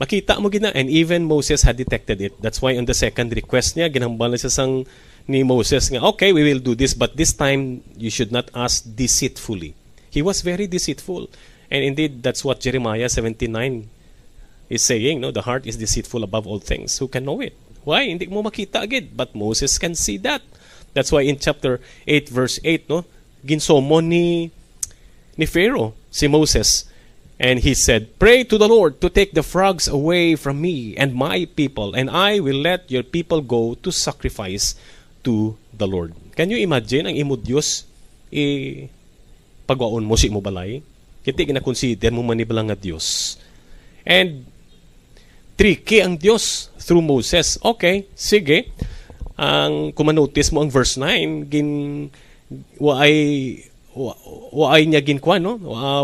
Makita 0.00 0.42
mo 0.42 0.50
gina, 0.50 0.74
and 0.74 0.90
even 0.90 1.24
Moses 1.24 1.62
had 1.62 1.76
detected 1.76 2.20
it. 2.20 2.34
That's 2.42 2.60
why 2.60 2.76
on 2.76 2.84
the 2.84 2.94
second 2.94 3.30
request 3.30 3.78
niya, 3.78 3.86
ginambal 3.86 4.34
na 4.34 4.36
siya 4.36 4.50
sang 4.50 4.84
ni 5.30 5.46
Moses 5.46 5.88
nga, 5.88 6.02
okay, 6.02 6.34
we 6.34 6.42
will 6.42 6.58
do 6.58 6.74
this, 6.74 6.92
but 6.92 7.16
this 7.16 7.32
time 7.32 7.80
you 7.96 8.10
should 8.10 8.32
not 8.34 8.50
ask 8.54 8.82
deceitfully. 8.82 9.74
He 10.10 10.20
was 10.22 10.42
very 10.42 10.66
deceitful. 10.66 11.30
And 11.70 11.82
indeed, 11.82 12.22
that's 12.22 12.44
what 12.44 12.60
Jeremiah 12.60 13.08
79 13.08 13.50
is 14.68 14.82
saying, 14.82 15.20
no? 15.20 15.30
The 15.30 15.42
heart 15.42 15.66
is 15.66 15.76
deceitful 15.76 16.22
above 16.22 16.46
all 16.46 16.60
things. 16.60 16.98
Who 16.98 17.08
can 17.08 17.24
know 17.24 17.40
it? 17.40 17.56
Why? 17.82 18.06
Hindi 18.06 18.26
mo 18.26 18.42
makita 18.42 18.82
agad. 18.82 19.16
But 19.16 19.34
Moses 19.34 19.78
can 19.78 19.94
see 19.94 20.18
that. 20.18 20.42
That's 20.94 21.10
why 21.10 21.26
in 21.26 21.42
chapter 21.42 21.82
8 22.06 22.30
verse 22.30 22.56
8 22.62 22.88
no 22.88 23.04
ginsomo 23.44 24.00
ni 24.00 24.54
ni 25.36 25.44
Pharaoh 25.44 25.92
si 26.08 26.30
Moses 26.30 26.86
and 27.36 27.60
he 27.60 27.74
said 27.74 28.14
pray 28.22 28.46
to 28.46 28.56
the 28.56 28.70
Lord 28.70 29.02
to 29.02 29.10
take 29.10 29.34
the 29.34 29.42
frogs 29.42 29.90
away 29.90 30.38
from 30.38 30.62
me 30.62 30.94
and 30.94 31.12
my 31.12 31.50
people 31.58 31.92
and 31.92 32.06
I 32.08 32.38
will 32.38 32.62
let 32.62 32.88
your 32.88 33.02
people 33.02 33.42
go 33.42 33.74
to 33.82 33.90
sacrifice 33.90 34.78
to 35.26 35.58
the 35.74 35.90
Lord. 35.90 36.14
Can 36.38 36.48
you 36.54 36.62
imagine 36.62 37.10
ang 37.10 37.16
imo 37.18 37.34
Dios 37.34 37.90
i 38.30 38.86
pagwaon 39.66 40.06
mo 40.06 40.14
si 40.14 40.30
imo 40.30 40.38
balay? 40.38 40.78
Kiti 41.24 41.48
gina-consider 41.48 42.12
mo 42.12 42.20
manibalang 42.22 42.68
nga 42.70 42.78
Dios. 42.78 43.36
And 44.04 44.44
tricky 45.56 46.04
ang 46.04 46.20
Dios 46.20 46.68
through 46.76 47.00
Moses. 47.00 47.56
Okay, 47.64 48.06
sige 48.12 48.70
ang 49.34 49.90
kumanotis 49.90 50.54
mo 50.54 50.62
ang 50.62 50.70
verse 50.70 50.94
9 50.98 51.50
gin 51.50 51.68
waay 52.78 53.14
waay 54.54 54.82
niya 54.86 55.02
gin 55.02 55.18
kwa 55.18 55.42
no 55.42 55.58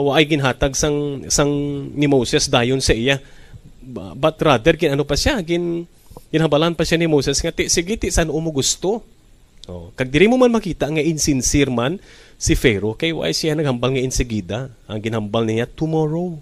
waay 0.07 0.27
ginhatag 0.27 0.75
sang 0.75 1.27
sang 1.31 1.51
ni 1.95 2.07
Moses 2.11 2.51
dayon 2.51 2.83
sa 2.83 2.95
iya. 2.95 3.23
But 3.91 4.39
rather 4.43 4.75
gin 4.75 4.95
ano 4.99 5.07
pa 5.07 5.15
siya 5.15 5.43
gin 5.47 5.87
ginhabalan 6.31 6.75
pa 6.75 6.83
siya 6.87 6.99
ni 6.99 7.07
Moses 7.07 7.39
nga 7.39 7.55
ti 7.55 7.71
sige 7.71 7.99
ti 7.99 8.11
saan 8.11 8.31
mo 8.31 8.51
gusto? 8.51 9.03
Oh 9.71 9.95
kag 9.95 10.11
diri 10.11 10.27
mo 10.27 10.35
man 10.35 10.51
makita 10.51 10.91
nga 10.91 11.03
insincere 11.03 11.71
man 11.71 12.03
si 12.41 12.57
Pharaoh 12.57 12.97
kay 12.97 13.13
why 13.13 13.31
siya 13.37 13.53
naghambal 13.53 13.93
nga 13.93 14.03
insigida. 14.03 14.59
Ang 14.89 15.05
ginhambal 15.05 15.45
niya 15.45 15.69
tomorrow. 15.69 16.41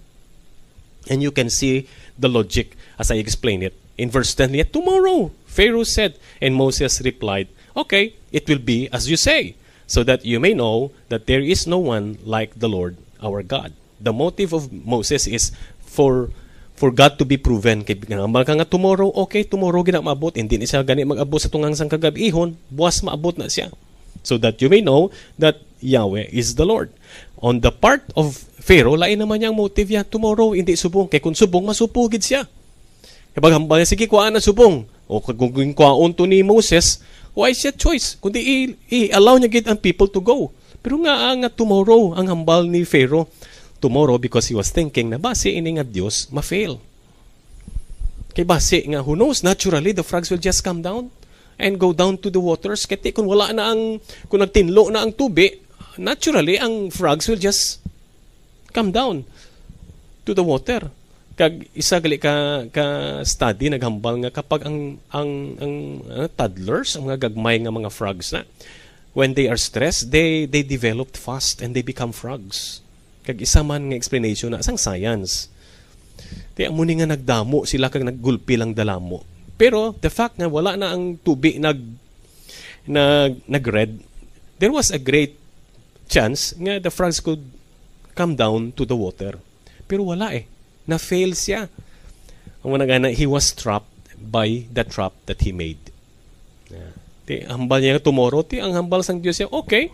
And 1.11 1.19
you 1.19 1.35
can 1.35 1.51
see 1.51 1.89
the 2.15 2.31
logic 2.31 2.77
as 2.95 3.11
I 3.11 3.19
explain 3.19 3.63
it. 3.65 3.75
In 3.99 4.07
verse 4.07 4.31
10 4.31 4.55
niya, 4.55 4.63
tomorrow, 4.63 5.31
Pharaoh 5.59 5.83
said. 5.83 6.15
And 6.39 6.55
Moses 6.55 7.03
replied, 7.03 7.51
Okay, 7.75 8.15
it 8.31 8.47
will 8.47 8.63
be 8.63 8.87
as 8.95 9.11
you 9.11 9.19
say, 9.19 9.59
so 9.83 10.07
that 10.07 10.23
you 10.23 10.39
may 10.39 10.55
know 10.55 10.95
that 11.11 11.27
there 11.27 11.43
is 11.43 11.67
no 11.67 11.83
one 11.83 12.15
like 12.23 12.55
the 12.55 12.71
Lord 12.71 12.95
our 13.19 13.43
God. 13.43 13.75
The 13.99 14.15
motive 14.15 14.55
of 14.55 14.71
Moses 14.71 15.27
is 15.27 15.51
for 15.83 16.31
for 16.79 16.95
God 16.95 17.19
to 17.19 17.27
be 17.27 17.35
proven 17.35 17.83
kay 17.83 17.99
ngambal 17.99 18.47
ka 18.47 18.55
nga 18.55 18.63
tomorrow 18.63 19.11
okay 19.27 19.43
tomorrow 19.43 19.83
gina 19.83 19.99
maabot 19.99 20.31
hindi 20.31 20.55
ni 20.55 20.63
siya 20.63 20.79
gani 20.79 21.03
mag-abot 21.03 21.43
sa 21.43 21.51
tungang 21.51 21.75
sang 21.75 21.91
kagabihon 21.91 22.55
buwas 22.71 23.03
maabot 23.03 23.35
na 23.35 23.51
siya 23.51 23.67
so 24.23 24.39
that 24.39 24.63
you 24.63 24.71
may 24.71 24.79
know 24.79 25.11
that 25.35 25.59
Yahweh 25.83 26.31
is 26.31 26.55
the 26.55 26.63
Lord 26.63 26.87
on 27.43 27.59
the 27.59 27.75
part 27.75 28.07
of 28.15 28.31
Pharaoh 28.63 28.95
lain 28.95 29.19
naman 29.19 29.43
yang 29.43 29.59
motive 29.59 29.91
ya 29.91 30.07
tomorrow 30.07 30.55
hindi 30.55 30.79
subong 30.79 31.11
kay 31.11 31.19
kung 31.19 31.35
subong 31.35 31.67
masupugid 31.67 32.23
siya 32.23 32.47
kapag 33.35 33.59
hambal 33.59 33.83
sige 33.83 34.07
kuan 34.07 34.31
na 34.31 34.39
subong 34.39 34.87
o 35.09 35.17
kung 35.17 35.73
kuan 35.73 36.13
to 36.13 36.29
ni 36.29 36.45
Moses 36.45 37.01
why 37.33 37.55
siya 37.55 37.71
choice? 37.71 38.19
Kundi 38.19 38.75
i-allow 38.91 39.39
niya 39.39 39.49
gid 39.49 39.67
ang 39.71 39.79
people 39.79 40.11
to 40.11 40.19
go. 40.19 40.51
Pero 40.83 40.99
nga 41.03 41.31
nga 41.39 41.49
tomorrow 41.51 42.15
ang 42.15 42.27
hambal 42.27 42.67
ni 42.67 42.83
Pharaoh. 42.83 43.31
Tomorrow 43.79 44.19
because 44.19 44.51
he 44.51 44.55
was 44.55 44.75
thinking 44.75 45.07
na 45.07 45.15
base 45.15 45.47
ini 45.47 45.79
nga 45.79 45.87
Dios 45.87 46.27
ma-fail. 46.35 46.83
Kay 48.35 48.43
base 48.43 48.83
nga 48.83 48.99
who 48.99 49.15
knows 49.15 49.39
naturally 49.39 49.95
the 49.95 50.03
frogs 50.03 50.27
will 50.27 50.41
just 50.41 50.61
come 50.67 50.83
down 50.83 51.07
and 51.55 51.79
go 51.79 51.95
down 51.95 52.19
to 52.19 52.27
the 52.27 52.43
waters. 52.43 52.83
Kay 52.83 53.15
kung 53.15 53.27
wala 53.27 53.55
na 53.55 53.71
ang 53.71 54.03
kung 54.27 54.43
nagtinlo 54.43 54.91
na 54.91 55.07
ang 55.07 55.15
tubi 55.15 55.47
naturally 55.99 56.59
ang 56.59 56.91
frogs 56.91 57.27
will 57.27 57.39
just 57.39 57.79
come 58.75 58.91
down 58.91 59.23
to 60.27 60.35
the 60.35 60.43
water 60.43 60.91
kag 61.39 61.71
isa 61.71 62.03
gali 62.03 62.19
ka 62.19 62.67
ka 62.67 62.85
study 63.23 63.71
naghambal 63.71 64.19
nga 64.19 64.27
kapag 64.27 64.67
ang 64.67 64.99
ang 65.07 65.55
ang 65.55 65.73
uh, 66.11 66.27
toddlers 66.35 66.99
ang 66.99 67.07
mga 67.07 67.31
gagmay 67.31 67.63
nga 67.63 67.71
mga 67.71 67.87
frogs 67.87 68.35
na 68.35 68.43
when 69.15 69.31
they 69.39 69.47
are 69.47 69.55
stressed 69.55 70.11
they 70.11 70.43
they 70.43 70.67
developed 70.67 71.15
fast 71.15 71.63
and 71.63 71.71
they 71.71 71.81
become 71.81 72.11
frogs 72.11 72.83
kag 73.29 73.45
isa 73.45 73.61
man 73.61 73.93
nga 73.93 73.97
explanation 74.01 74.49
na 74.49 74.65
sang 74.65 74.81
science. 74.81 75.53
Di 76.57 76.65
amo 76.65 76.81
nga 76.81 77.05
nagdamo 77.05 77.61
sila 77.69 77.93
kag 77.93 78.01
naggulpi 78.01 78.57
lang 78.57 78.73
dalamo. 78.73 79.21
Pero 79.53 79.93
the 79.93 80.09
fact 80.09 80.41
nga 80.41 80.49
wala 80.49 80.73
na 80.73 80.97
ang 80.97 81.13
tubi 81.21 81.61
nag 81.61 81.77
nag 82.89 83.45
nagred, 83.45 84.01
there 84.57 84.73
was 84.73 84.89
a 84.89 84.97
great 84.97 85.37
chance 86.09 86.57
nga 86.57 86.81
the 86.81 86.89
frogs 86.89 87.21
could 87.21 87.45
come 88.17 88.33
down 88.33 88.73
to 88.73 88.81
the 88.81 88.97
water. 88.97 89.37
Pero 89.85 90.09
wala 90.09 90.33
eh. 90.33 90.49
Na-fail 90.89 91.37
siya. 91.37 91.69
Ang 92.65 92.69
mga 92.73 93.13
he 93.13 93.29
was 93.29 93.53
trapped 93.53 94.17
by 94.17 94.65
the 94.73 94.81
trap 94.81 95.13
that 95.29 95.45
he 95.45 95.53
made. 95.53 95.79
Yeah. 96.67 96.93
Ti 97.29 97.45
hambal 97.45 97.79
niya 97.79 98.01
tomorrow, 98.01 98.41
ti 98.41 98.57
ang 98.57 98.73
hambal 98.73 99.05
sang 99.05 99.21
Dios 99.21 99.37
siya, 99.37 99.53
okay, 99.53 99.93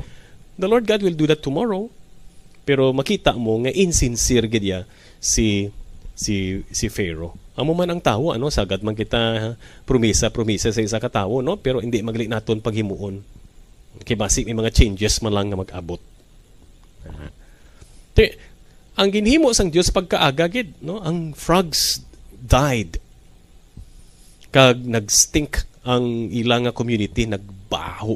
the 0.56 0.72
Lord 0.72 0.88
God 0.88 1.04
will 1.04 1.16
do 1.16 1.28
that 1.28 1.44
tomorrow. 1.44 1.92
Pero 2.66 2.96
makita 2.96 3.36
mo 3.36 3.62
nga 3.62 3.76
insincere 3.76 4.50
gid 4.50 4.66
si 5.22 5.70
si 6.16 6.64
si 6.72 6.88
Pharaoh. 6.90 7.36
Amo 7.60 7.76
man 7.76 7.92
ang 7.92 8.02
tawo 8.02 8.32
ano 8.32 8.50
sagad 8.50 8.82
man 8.82 8.96
kita 8.98 9.54
promisa 9.84 10.32
promisa 10.32 10.72
sa 10.72 10.82
isa 10.82 10.98
ka 10.98 11.12
tawo 11.12 11.44
no 11.44 11.60
pero 11.60 11.84
hindi 11.84 12.02
magli 12.02 12.26
naton 12.26 12.64
paghimuon. 12.64 13.22
Kay 14.02 14.18
basi 14.18 14.48
may 14.48 14.58
mga 14.58 14.74
changes 14.74 15.22
man 15.22 15.36
lang 15.36 15.52
nga 15.52 15.60
mag-abot. 15.60 16.02
Te, 18.16 18.40
ang 18.96 19.10
ginhimo 19.12 19.52
sang 19.52 19.68
Dios 19.68 19.92
pagkaaga 19.92 20.48
gid 20.48 20.72
no? 20.80 21.04
Ang 21.04 21.36
frogs 21.36 22.00
died. 22.32 22.96
Kag 24.56 24.88
nagstink 24.88 25.68
ang 25.84 26.32
ilang 26.32 26.72
community 26.72 27.28
nagbaho. 27.28 28.16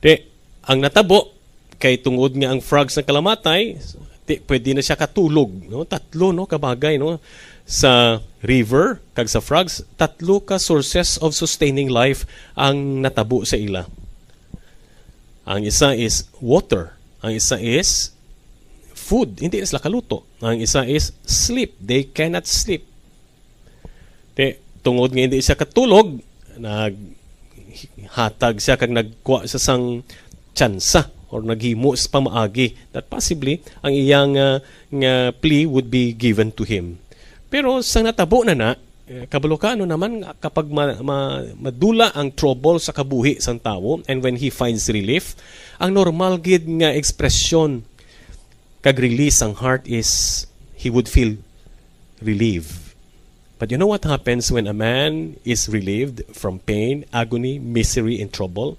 Te, 0.00 0.26
ang 0.64 0.80
natabo 0.80 1.36
kay 1.76 2.00
tungod 2.00 2.34
nga 2.34 2.50
ang 2.50 2.64
frogs 2.64 2.96
na 2.96 3.04
kalamatay 3.04 3.76
ti, 4.24 4.40
pwede 4.48 4.72
na 4.72 4.82
siya 4.82 4.96
katulog 4.96 5.52
no? 5.68 5.84
Tatlo 5.84 6.32
no? 6.32 6.48
Kabagay 6.48 6.96
no? 6.96 7.20
Sa 7.68 8.24
river 8.40 9.04
kag 9.12 9.28
sa 9.28 9.44
frogs 9.44 9.84
tatlo 10.00 10.40
ka 10.42 10.56
sources 10.56 11.20
of 11.20 11.36
sustaining 11.36 11.92
life 11.92 12.24
ang 12.56 13.04
natabo 13.04 13.44
sa 13.44 13.60
ila. 13.60 13.84
Ang 15.44 15.68
isa 15.68 15.92
is 15.92 16.24
water. 16.40 16.96
Ang 17.20 17.36
isa 17.36 17.60
is 17.60 18.14
food 19.12 19.44
hindi 19.44 19.60
sila 19.60 19.76
kaluto. 19.76 20.24
Ang 20.40 20.64
isa 20.64 20.88
is 20.88 21.12
sleep. 21.28 21.76
They 21.76 22.08
cannot 22.08 22.48
sleep. 22.48 22.88
Te, 24.32 24.56
tungod 24.80 25.12
nga 25.12 25.28
hindi 25.28 25.44
siya 25.44 25.52
katulog 25.52 26.16
nag 26.56 26.96
hatag 28.16 28.56
siya 28.56 28.80
kag 28.80 28.88
nagkuha 28.88 29.44
sa 29.44 29.60
sang 29.60 30.00
tsansa 30.56 31.12
or 31.28 31.44
naghimo 31.44 31.92
sa 31.92 32.08
pamaagi. 32.08 32.72
That 32.96 33.12
possibly 33.12 33.60
ang 33.84 33.92
iyang 33.92 34.32
uh, 34.40 34.64
nga 34.88 35.36
plea 35.36 35.68
would 35.68 35.92
be 35.92 36.16
given 36.16 36.48
to 36.56 36.64
him. 36.64 36.96
Pero 37.52 37.84
sa 37.84 38.00
natabo 38.00 38.48
na 38.48 38.56
na, 38.56 38.70
eh, 39.04 39.28
kabalokano 39.28 39.84
naman 39.84 40.24
kapag 40.40 40.72
ma, 40.72 40.96
ma, 41.04 41.44
madula 41.60 42.16
ang 42.16 42.32
trouble 42.32 42.80
sa 42.80 42.96
kabuhi 42.96 43.36
sang 43.44 43.60
tawo 43.60 44.00
and 44.08 44.24
when 44.24 44.40
he 44.40 44.48
finds 44.48 44.88
relief, 44.88 45.36
ang 45.76 45.92
normal 45.92 46.40
gid 46.40 46.64
nga 46.64 46.96
ekspresyon 46.96 47.84
kag 48.82 48.98
release 48.98 49.40
ang 49.40 49.54
heart 49.54 49.86
is 49.86 50.44
he 50.74 50.90
would 50.90 51.08
feel 51.08 51.38
relieved. 52.20 52.94
But 53.62 53.70
you 53.70 53.78
know 53.78 53.86
what 53.86 54.02
happens 54.02 54.50
when 54.50 54.66
a 54.66 54.74
man 54.74 55.38
is 55.46 55.70
relieved 55.70 56.26
from 56.34 56.58
pain, 56.66 57.06
agony, 57.14 57.62
misery, 57.62 58.18
and 58.18 58.34
trouble? 58.34 58.74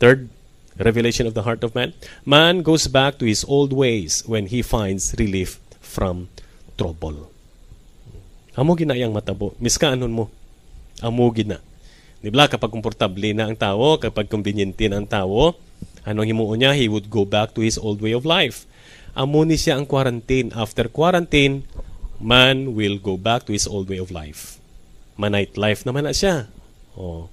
Third, 0.00 0.32
revelation 0.80 1.28
of 1.28 1.36
the 1.36 1.44
heart 1.44 1.60
of 1.60 1.76
man. 1.76 1.92
Man 2.24 2.64
goes 2.64 2.88
back 2.88 3.20
to 3.20 3.28
his 3.28 3.44
old 3.44 3.72
ways 3.72 4.24
when 4.24 4.48
he 4.48 4.64
finds 4.64 5.12
relief 5.20 5.60
from 5.84 6.32
trouble. 6.80 7.28
Amo 8.56 8.72
gina 8.72 8.96
yang 8.96 9.12
matabo. 9.12 9.52
Miska 9.60 9.92
anon 9.92 10.12
mo. 10.12 10.32
Amo 11.04 11.28
gina. 11.36 11.60
Di 12.24 12.32
ba 12.32 12.48
kapag 12.48 12.72
komportable 12.72 13.36
na 13.36 13.44
ang 13.44 13.56
tao, 13.56 14.00
kapag 14.00 14.32
conveniente 14.32 14.88
na 14.88 14.96
ang 14.96 15.08
tao, 15.08 15.52
anong 16.06 16.28
himuon 16.28 16.62
niya? 16.62 16.72
He 16.76 16.86
would 16.86 17.08
go 17.10 17.26
back 17.26 17.52
to 17.56 17.64
his 17.64 17.76
old 17.76 18.00
way 18.02 18.14
of 18.14 18.28
life. 18.28 18.68
Amo 19.16 19.42
ni 19.42 19.56
siya 19.56 19.80
ang 19.80 19.88
quarantine. 19.88 20.52
After 20.52 20.86
quarantine, 20.92 21.64
man 22.20 22.76
will 22.76 23.00
go 23.00 23.16
back 23.16 23.48
to 23.48 23.52
his 23.52 23.64
old 23.64 23.88
way 23.88 24.00
of 24.00 24.12
life. 24.12 24.60
Manight 25.16 25.56
life 25.56 25.82
naman 25.88 26.04
na 26.04 26.12
siya. 26.12 26.48
Oh. 26.96 27.32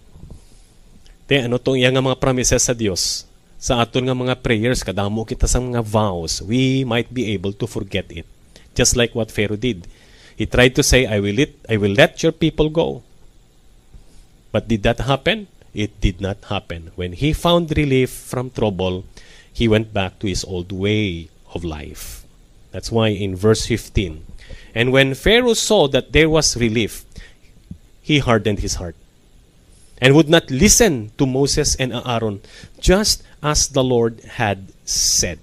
Te, 1.28 1.44
ano 1.44 1.60
tong 1.60 1.80
iya 1.80 1.92
nga 1.92 2.04
mga 2.04 2.20
promises 2.20 2.64
sa 2.64 2.76
Dios? 2.76 3.28
sa 3.64 3.80
aton 3.80 4.04
nga 4.04 4.12
mga 4.12 4.44
prayers, 4.44 4.84
kadamo 4.84 5.24
kita 5.24 5.48
sa 5.48 5.64
mga 5.64 5.80
vows, 5.88 6.44
we 6.44 6.84
might 6.84 7.08
be 7.08 7.32
able 7.32 7.56
to 7.56 7.64
forget 7.64 8.04
it. 8.12 8.28
Just 8.76 9.00
like 9.00 9.16
what 9.16 9.32
Pharaoh 9.32 9.56
did. 9.56 9.88
He 10.36 10.44
tried 10.44 10.76
to 10.76 10.84
say, 10.84 11.08
I 11.08 11.24
will, 11.24 11.32
let, 11.32 11.56
I 11.72 11.80
will 11.80 11.96
let 11.96 12.20
your 12.20 12.36
people 12.36 12.68
go. 12.68 13.08
But 14.52 14.68
did 14.68 14.84
that 14.84 15.00
happen? 15.00 15.48
It 15.74 16.00
did 16.00 16.22
not 16.22 16.38
happen. 16.46 16.92
When 16.96 17.14
he 17.14 17.34
found 17.34 17.76
relief 17.76 18.10
from 18.10 18.52
trouble, 18.52 19.06
he 19.52 19.68
went 19.68 19.94
back 19.94 20.20
to 20.20 20.28
his 20.28 20.44
old 20.44 20.72
way 20.72 21.30
of 21.54 21.64
life. 21.64 22.26
That's 22.72 22.92
why 22.92 23.10
in 23.10 23.36
verse 23.36 23.68
15, 23.68 24.26
and 24.74 24.92
when 24.92 25.14
Pharaoh 25.14 25.54
saw 25.54 25.88
that 25.90 26.12
there 26.12 26.30
was 26.30 26.58
relief, 26.58 27.06
he 28.02 28.18
hardened 28.18 28.60
his 28.60 28.76
heart 28.76 28.96
and 30.02 30.16
would 30.16 30.28
not 30.28 30.50
listen 30.50 31.12
to 31.18 31.26
Moses 31.26 31.76
and 31.76 31.94
Aaron, 31.94 32.42
just 32.80 33.22
as 33.44 33.68
the 33.68 33.84
Lord 33.84 34.22
had 34.42 34.74
said. 34.84 35.38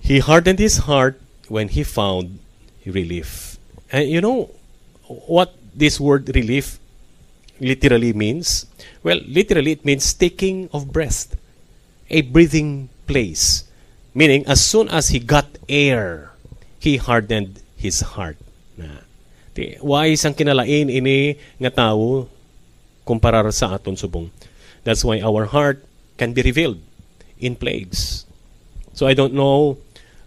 He 0.00 0.18
hardened 0.18 0.58
his 0.58 0.90
heart 0.90 1.20
when 1.46 1.68
he 1.68 1.84
found 1.84 2.40
relief. 2.84 3.56
And 3.92 4.08
you 4.08 4.20
know 4.20 4.50
what 5.06 5.54
this 5.74 6.00
word 6.00 6.34
relief 6.34 6.79
literally 7.60 8.12
means? 8.12 8.66
Well, 9.04 9.20
literally 9.28 9.72
it 9.72 9.84
means 9.84 10.12
taking 10.12 10.68
of 10.72 10.92
breath, 10.92 11.36
a 12.08 12.22
breathing 12.22 12.88
place. 13.06 13.64
Meaning, 14.12 14.44
as 14.46 14.64
soon 14.64 14.88
as 14.88 15.14
he 15.14 15.20
got 15.20 15.46
air, 15.68 16.34
he 16.80 16.96
hardened 16.96 17.62
his 17.76 18.00
heart. 18.16 18.36
Na 18.74 19.06
Ti 19.54 19.82
wais 19.82 20.22
ang 20.22 20.34
kinalain 20.34 20.88
ini 20.88 21.34
nga 21.58 21.70
tawo 21.70 22.30
kumparar 23.02 23.46
sa 23.50 23.74
aton 23.74 23.98
subong. 23.98 24.30
That's 24.86 25.02
why 25.02 25.18
our 25.20 25.50
heart 25.50 25.82
can 26.16 26.30
be 26.30 26.40
revealed 26.40 26.78
in 27.42 27.58
plagues. 27.58 28.24
So 28.94 29.10
I 29.10 29.14
don't 29.14 29.34
know 29.34 29.76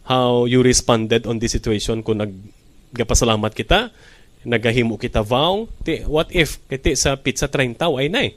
how 0.04 0.44
you 0.44 0.60
responded 0.60 1.24
on 1.24 1.40
this 1.40 1.56
situation 1.56 2.04
kung 2.04 2.20
nagpasalamat 2.20 3.56
kita, 3.56 3.96
nagahimo 4.44 5.00
kita 5.00 5.24
vow. 5.24 5.68
Ti, 5.84 6.08
what 6.08 6.32
if 6.32 6.60
kiti 6.68 6.96
sa 6.96 7.16
pizza 7.20 7.48
30 7.48 7.80
ay 7.80 8.08
nay. 8.12 8.28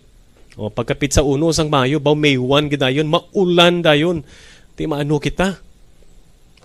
O 0.56 0.72
pagka 0.72 0.96
pizza 0.96 1.20
uno 1.20 1.52
sang 1.52 1.68
Mayo, 1.68 2.00
baw 2.00 2.16
May 2.16 2.40
1 2.40 2.72
gidayon, 2.72 3.04
maulan 3.04 3.84
dayon. 3.84 4.24
Ti 4.72 4.88
maano 4.88 5.20
kita? 5.20 5.60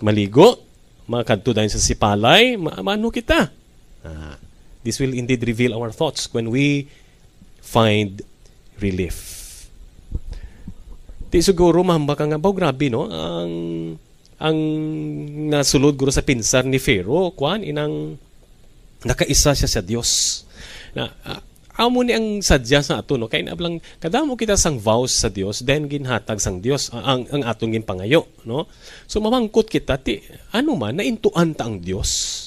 Maligo 0.00 0.72
makadto 1.10 1.52
dahil 1.52 1.68
sa 1.68 1.82
sipalay, 1.82 2.56
ma 2.56 2.80
maano 2.80 3.12
kita. 3.12 3.52
Ah, 4.02 4.40
this 4.80 4.96
will 4.96 5.12
indeed 5.12 5.44
reveal 5.44 5.76
our 5.76 5.92
thoughts 5.92 6.30
when 6.32 6.48
we 6.48 6.88
find 7.60 8.24
relief. 8.80 9.40
Di 11.32 11.40
siguro 11.40 11.80
mahamba 11.84 12.16
ka 12.16 12.28
nga 12.28 12.40
ba, 12.40 12.48
grabe 12.52 12.88
no, 12.92 13.08
ang 13.08 13.52
ang 14.42 14.58
nasulod 15.48 15.94
guro 15.94 16.10
sa 16.10 16.26
pinsar 16.26 16.66
ni 16.66 16.82
Pharaoh, 16.82 17.30
kwan, 17.32 17.62
inang 17.62 18.18
nakaisa 19.04 19.54
siya 19.54 19.68
sa 19.68 19.82
Dios. 19.82 20.42
Na, 20.92 21.08
uh, 21.24 21.40
amo 21.80 22.04
ni 22.04 22.12
ang 22.12 22.44
sadya 22.44 22.84
sa 22.84 23.00
ato 23.00 23.16
no? 23.16 23.28
Kay 23.30 23.48
nablang 23.48 23.80
kadamo 23.96 24.36
kita 24.36 24.60
sang 24.60 24.76
vows 24.76 25.12
sa 25.24 25.32
Dios 25.32 25.64
then 25.64 25.88
ginhatag 25.88 26.36
sang 26.36 26.60
Dios 26.60 26.92
ang 26.92 27.24
ang 27.32 27.42
atong 27.48 27.72
ginpangayo 27.72 28.28
no? 28.44 28.68
So 29.08 29.24
mamangkot 29.24 29.72
kita 29.72 29.96
ti 30.00 30.20
ano 30.52 30.76
man 30.76 31.00
naintuan 31.00 31.56
ta 31.56 31.64
ang 31.64 31.80
Dios 31.80 32.40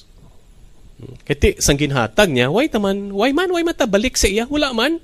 kiti 1.25 1.59
sang 1.59 1.75
ginhatag 1.75 2.31
niya 2.31 2.53
why 2.53 2.69
taman 2.69 3.11
why 3.11 3.33
man 3.33 3.49
why 3.49 3.65
matabalik 3.65 4.15
sa 4.15 4.29
iya? 4.29 4.45
Wala 4.45 4.71
man. 4.71 5.01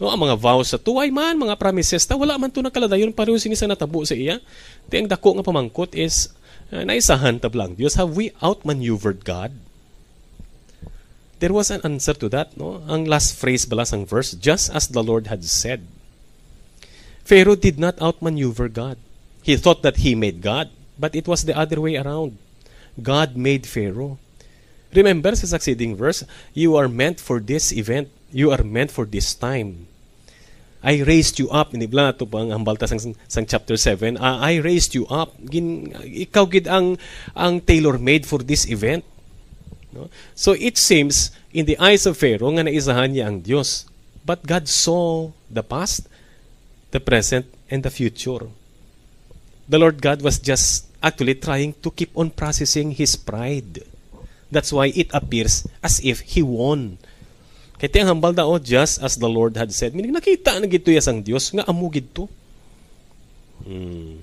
No 0.00 0.08
ang 0.08 0.22
mga 0.22 0.38
vows 0.38 0.72
sa 0.72 0.78
tuway 0.78 1.10
man 1.10 1.36
mga 1.36 1.58
promises 1.58 2.06
ta 2.06 2.14
wala 2.14 2.38
man 2.38 2.48
to 2.48 2.62
nakaladayon 2.62 3.10
pareho 3.10 3.36
sini 3.36 3.58
sa 3.58 3.66
natabo 3.66 4.06
sa 4.06 4.14
iya. 4.14 4.38
Ti 4.86 5.02
ang 5.02 5.10
dako 5.10 5.36
nga 5.38 5.44
pamangkot 5.46 5.98
is 5.98 6.30
uh, 6.70 6.86
naisahan 6.86 7.42
tablang 7.42 7.74
Dios 7.74 7.98
have 7.98 8.14
we 8.14 8.30
outmaneuvered 8.38 9.26
God 9.26 9.52
there 11.42 11.52
was 11.52 11.74
an 11.74 11.82
answer 11.82 12.14
to 12.14 12.30
that. 12.30 12.54
No? 12.54 12.86
Ang 12.86 13.10
last 13.10 13.34
phrase 13.34 13.66
bala 13.66 13.82
sang 13.82 14.06
verse, 14.06 14.30
just 14.38 14.70
as 14.70 14.86
the 14.86 15.02
Lord 15.02 15.26
had 15.26 15.42
said. 15.42 15.82
Pharaoh 17.26 17.58
did 17.58 17.82
not 17.82 17.98
outmaneuver 17.98 18.70
God. 18.70 18.94
He 19.42 19.58
thought 19.58 19.82
that 19.82 20.06
he 20.06 20.14
made 20.14 20.38
God, 20.38 20.70
but 20.94 21.18
it 21.18 21.26
was 21.26 21.42
the 21.42 21.58
other 21.58 21.82
way 21.82 21.98
around. 21.98 22.38
God 23.02 23.34
made 23.34 23.66
Pharaoh. 23.66 24.22
Remember 24.94 25.34
sa 25.34 25.50
succeeding 25.50 25.98
verse, 25.98 26.22
you 26.54 26.78
are 26.78 26.86
meant 26.86 27.18
for 27.18 27.42
this 27.42 27.74
event. 27.74 28.06
You 28.30 28.54
are 28.54 28.62
meant 28.62 28.94
for 28.94 29.02
this 29.02 29.34
time. 29.34 29.90
I 30.82 31.02
raised 31.02 31.38
you 31.38 31.50
up. 31.50 31.74
Inibla 31.74 32.14
ito 32.14 32.26
pa 32.26 32.42
ang 32.42 32.50
hambalta 32.50 32.86
sang, 32.86 33.14
sang 33.26 33.46
chapter 33.46 33.78
7. 33.78 34.18
Uh, 34.18 34.38
I 34.42 34.58
raised 34.58 34.94
you 34.94 35.06
up. 35.10 35.34
Gin, 35.42 35.90
ikaw 36.02 36.46
gid 36.50 36.66
ang, 36.66 36.98
ang 37.34 37.62
tailor-made 37.62 38.26
for 38.26 38.42
this 38.42 38.66
event. 38.66 39.06
No? 39.92 40.08
So 40.34 40.56
it 40.56 40.80
seems 40.80 41.30
in 41.52 41.68
the 41.68 41.76
eyes 41.76 42.08
of 42.08 42.16
Pharaoh 42.16 42.52
nga 42.56 42.64
naisahan 42.64 43.12
niya 43.12 43.28
ang 43.28 43.44
Diyos. 43.44 43.84
But 44.24 44.46
God 44.48 44.66
saw 44.68 45.30
the 45.52 45.62
past, 45.62 46.08
the 46.90 47.02
present, 47.02 47.46
and 47.68 47.82
the 47.84 47.92
future. 47.92 48.48
The 49.68 49.78
Lord 49.78 50.00
God 50.00 50.22
was 50.24 50.40
just 50.40 50.88
actually 51.02 51.36
trying 51.36 51.74
to 51.82 51.90
keep 51.90 52.14
on 52.16 52.30
processing 52.30 52.94
his 52.94 53.18
pride. 53.18 53.82
That's 54.52 54.72
why 54.72 54.92
it 54.94 55.10
appears 55.12 55.66
as 55.82 55.98
if 56.04 56.20
he 56.22 56.44
won. 56.44 57.00
Kaya 57.82 58.06
ang 58.06 58.14
hambal 58.14 58.30
daw, 58.30 58.62
just 58.62 59.02
as 59.02 59.18
the 59.18 59.26
Lord 59.26 59.58
had 59.58 59.74
said. 59.74 59.90
Meaning, 59.90 60.14
nakita 60.14 60.62
na 60.62 60.70
gito 60.70 60.94
ang 60.94 61.18
Diyos, 61.18 61.50
nga 61.50 61.66
amugid 61.66 62.14
to. 62.14 62.30
Hmm. 63.66 64.22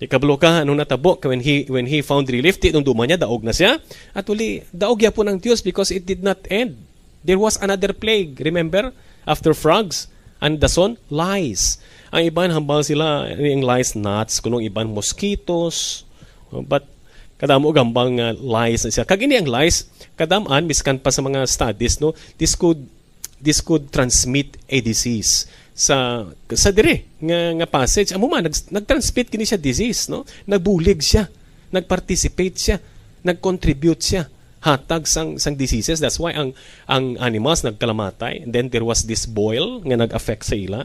Ikablo 0.00 0.40
ka, 0.40 0.64
anong 0.64 0.80
natabo? 0.80 1.20
When 1.20 1.44
he, 1.44 1.68
when 1.68 1.84
he 1.84 2.00
found 2.00 2.24
relief, 2.32 2.56
ti 2.56 2.72
nung 2.72 2.80
duma 2.80 3.04
niya, 3.04 3.20
daog 3.20 3.44
na 3.44 3.52
siya. 3.52 3.76
At 4.16 4.24
uli, 4.32 4.64
daog 4.72 5.04
ya 5.04 5.12
po 5.12 5.20
ng 5.20 5.36
Diyos 5.36 5.60
because 5.60 5.92
it 5.92 6.08
did 6.08 6.24
not 6.24 6.40
end. 6.48 6.80
There 7.20 7.36
was 7.36 7.60
another 7.60 7.92
plague, 7.92 8.40
remember? 8.40 8.96
After 9.28 9.52
frogs 9.52 10.08
and 10.40 10.56
the 10.56 10.72
son, 10.72 10.96
lice. 11.12 11.76
Ang 12.16 12.32
iban, 12.32 12.48
hambal 12.48 12.80
sila, 12.80 13.28
yung 13.36 13.60
lice 13.60 13.92
nuts, 13.92 14.40
kunong 14.40 14.64
iban 14.64 14.88
mosquitoes. 14.88 16.08
But, 16.48 16.88
kadamo 17.36 17.68
gambang 17.68 18.16
uh, 18.16 18.32
lice 18.40 18.88
siya. 18.88 19.04
Kag 19.04 19.20
ini 19.20 19.36
ang 19.36 19.52
lice, 19.52 19.84
kadamaan, 20.16 20.64
miskan 20.64 20.96
pa 20.96 21.12
sa 21.12 21.20
mga 21.20 21.44
studies, 21.44 22.00
no, 22.00 22.16
this 22.40 22.56
could, 22.56 22.88
this 23.36 23.60
could 23.60 23.92
transmit 23.92 24.56
a 24.64 24.80
disease 24.80 25.44
sa 25.80 26.28
sa 26.52 26.68
dire 26.76 27.08
nga 27.16 27.56
nga 27.56 27.64
passage. 27.64 28.12
Amo 28.12 28.28
man 28.28 28.44
nag, 28.44 28.52
nagtransmit 28.68 29.32
kini 29.32 29.48
siya 29.48 29.56
disease 29.56 30.12
no? 30.12 30.28
Nagbulig 30.44 31.00
siya. 31.00 31.24
Nagparticipate 31.72 32.56
siya. 32.60 32.76
Nagcontribute 33.24 34.04
siya. 34.04 34.28
Hatag 34.60 35.08
sang 35.08 35.40
sang 35.40 35.56
diseases. 35.56 36.04
That's 36.04 36.20
why 36.20 36.36
ang 36.36 36.52
ang 36.84 37.16
animals 37.16 37.64
nagkalamatay. 37.64 38.44
And 38.44 38.52
then 38.52 38.68
there 38.68 38.84
was 38.84 39.08
this 39.08 39.24
boil 39.24 39.80
nga 39.80 39.96
nag-affect 39.96 40.44
sa 40.44 40.52
ila. 40.52 40.84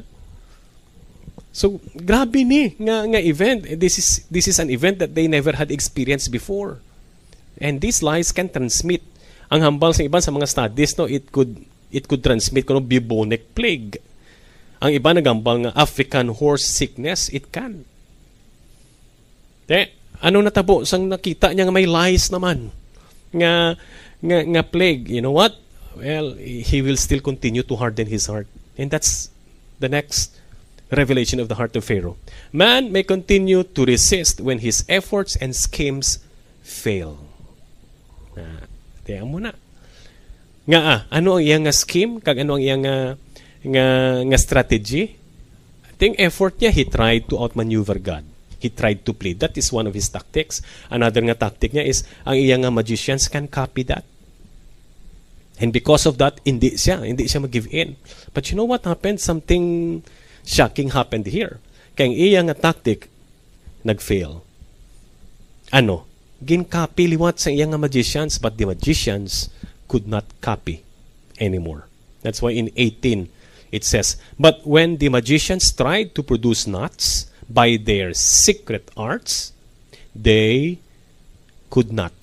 So 1.51 1.83
grabe 1.91 2.47
ni 2.47 2.79
nga 2.79 3.03
nga 3.03 3.19
event. 3.19 3.67
This 3.75 3.99
is 3.99 4.07
this 4.31 4.47
is 4.47 4.63
an 4.63 4.71
event 4.71 5.03
that 5.03 5.11
they 5.11 5.27
never 5.27 5.59
had 5.59 5.75
experienced 5.75 6.31
before. 6.31 6.79
And 7.59 7.83
these 7.83 7.99
lies 7.99 8.31
can 8.31 8.47
transmit. 8.47 9.03
Ang 9.51 9.59
hambal 9.59 9.91
sa 9.91 10.07
iban 10.07 10.23
sa 10.23 10.31
mga 10.31 10.47
studies 10.47 10.95
no 10.95 11.03
it 11.03 11.35
could 11.35 11.59
it 11.91 12.07
could 12.07 12.23
transmit 12.23 12.63
kuno 12.63 12.79
bubonic 12.79 13.51
plague 13.51 13.99
ang 14.83 14.91
iba 14.91 15.11
nagambal 15.15 15.67
nga 15.67 15.75
African 15.75 16.33
horse 16.35 16.65
sickness, 16.67 17.31
it 17.31 17.51
can. 17.51 17.87
De, 19.65 19.89
ano 20.21 20.41
natabo 20.41 20.85
sang 20.85 21.09
nakita 21.09 21.51
niya 21.51 21.65
nga 21.67 21.75
may 21.75 21.89
lies 21.89 22.29
naman 22.29 22.69
nga 23.35 23.75
nga 24.23 24.37
nga 24.41 24.63
plague, 24.63 25.11
you 25.11 25.19
know 25.19 25.35
what? 25.35 25.59
Well, 25.95 26.35
he 26.39 26.81
will 26.83 26.99
still 26.99 27.23
continue 27.23 27.63
to 27.63 27.75
harden 27.75 28.07
his 28.07 28.27
heart. 28.27 28.47
And 28.75 28.91
that's 28.91 29.31
the 29.79 29.87
next 29.87 30.35
revelation 30.91 31.39
of 31.39 31.47
the 31.47 31.55
heart 31.55 31.75
of 31.75 31.87
Pharaoh. 31.87 32.19
Man 32.51 32.91
may 32.91 33.03
continue 33.03 33.63
to 33.63 33.81
resist 33.85 34.39
when 34.43 34.59
his 34.59 34.83
efforts 34.87 35.35
and 35.39 35.55
schemes 35.55 36.19
fail. 36.63 37.19
Na, 38.35 38.67
tiyan 39.07 39.31
mo 39.31 39.39
na. 39.39 39.55
Nga 40.67 40.79
ah, 40.83 40.99
ano 41.13 41.39
ang 41.39 41.43
iyang 41.45 41.67
scheme? 41.71 42.19
Kag 42.19 42.43
ano 42.43 42.59
ang 42.59 42.63
iyang 42.63 43.15
nga, 43.67 44.21
nga 44.21 44.37
strategy. 44.37 45.17
I 45.85 45.93
think 45.97 46.19
effort 46.19 46.59
niya, 46.59 46.71
he 46.71 46.83
tried 46.85 47.27
to 47.31 47.39
outmaneuver 47.39 47.99
God. 47.99 48.23
He 48.59 48.69
tried 48.73 49.05
to 49.05 49.13
play. 49.13 49.33
That 49.37 49.57
is 49.57 49.69
one 49.71 49.85
of 49.85 49.93
his 49.93 50.09
tactics. 50.09 50.61
Another 50.89 51.21
nga 51.21 51.37
tactic 51.37 51.71
niya 51.71 51.85
is, 51.85 52.03
ang 52.25 52.35
iyang 52.39 52.65
nga 52.65 52.73
magicians 52.73 53.27
can 53.29 53.47
copy 53.47 53.83
that. 53.87 54.03
And 55.55 55.71
because 55.71 56.03
of 56.03 56.19
that, 56.19 56.43
hindi 56.43 56.75
siya, 56.75 57.03
hindi 57.05 57.31
siya 57.31 57.43
mag-give 57.43 57.71
in. 57.71 57.95
But 58.35 58.51
you 58.51 58.59
know 58.59 58.67
what 58.67 58.83
happened? 58.83 59.23
Something 59.23 60.03
shocking 60.43 60.91
happened 60.91 61.31
here. 61.31 61.63
Kaya 61.95 62.11
ang 62.11 62.15
iyang 62.15 62.45
nga 62.51 62.57
tactic, 62.59 63.07
nag-fail. 63.87 64.43
Ano? 65.71 66.03
Gin-copy 66.43 67.07
liwat 67.15 67.39
sa 67.39 67.55
iyang 67.55 67.71
nga 67.71 67.79
magicians, 67.79 68.35
but 68.35 68.59
the 68.59 68.67
magicians 68.67 69.47
could 69.87 70.11
not 70.11 70.27
copy 70.43 70.83
anymore. 71.39 71.87
That's 72.19 72.43
why 72.43 72.51
in 72.51 72.73
18, 72.75 73.31
It 73.75 73.83
says, 73.83 74.15
But 74.39 74.65
when 74.65 75.03
the 75.03 75.09
magicians 75.09 75.69
tried 75.73 76.15
to 76.15 76.23
produce 76.23 76.65
nuts 76.65 77.27
by 77.49 77.75
their 77.75 78.13
secret 78.13 78.89
arts, 78.95 79.51
they 80.15 80.79
could 81.69 81.91
not. 81.91 82.13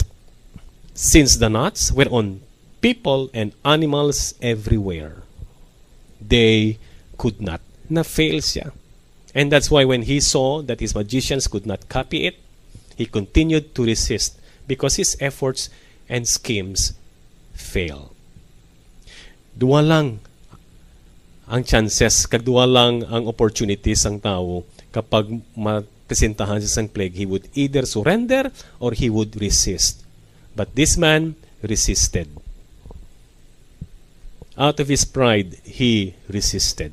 Since 0.94 1.36
the 1.36 1.50
nuts 1.50 1.92
were 1.92 2.08
on 2.08 2.40
people 2.80 3.28
and 3.34 3.52
animals 3.66 4.32
everywhere, 4.40 5.24
they 6.16 6.78
could 7.18 7.42
not. 7.42 7.60
Na-fail 7.90 8.40
siya. 8.40 8.72
And 9.34 9.52
that's 9.52 9.70
why 9.70 9.84
when 9.84 10.08
he 10.08 10.20
saw 10.20 10.62
that 10.62 10.80
his 10.80 10.94
magicians 10.94 11.48
could 11.48 11.66
not 11.66 11.90
copy 11.90 12.24
it, 12.24 12.40
he 12.96 13.04
continued 13.04 13.74
to 13.74 13.84
resist 13.84 14.40
because 14.66 14.96
his 14.96 15.18
efforts 15.20 15.68
and 16.08 16.26
schemes 16.26 16.94
fail. 17.52 18.16
Dua 19.52 19.84
lang 19.84 20.20
ang 21.50 21.66
chances 21.66 22.26
kagduwa 22.30 22.66
lang 22.68 23.02
ang 23.10 23.26
opportunities 23.26 24.06
ang 24.06 24.22
tao 24.22 24.62
kapag 24.94 25.26
mapresentahan 25.58 26.62
sa 26.62 26.80
sang 26.80 26.86
plague 26.86 27.18
he 27.18 27.26
would 27.26 27.50
either 27.58 27.82
surrender 27.82 28.52
or 28.78 28.94
he 28.94 29.10
would 29.10 29.34
resist. 29.40 30.06
But 30.54 30.76
this 30.78 30.94
man 30.94 31.34
resisted. 31.64 32.28
Out 34.54 34.78
of 34.78 34.86
his 34.92 35.02
pride 35.08 35.58
he 35.64 36.14
resisted. 36.28 36.92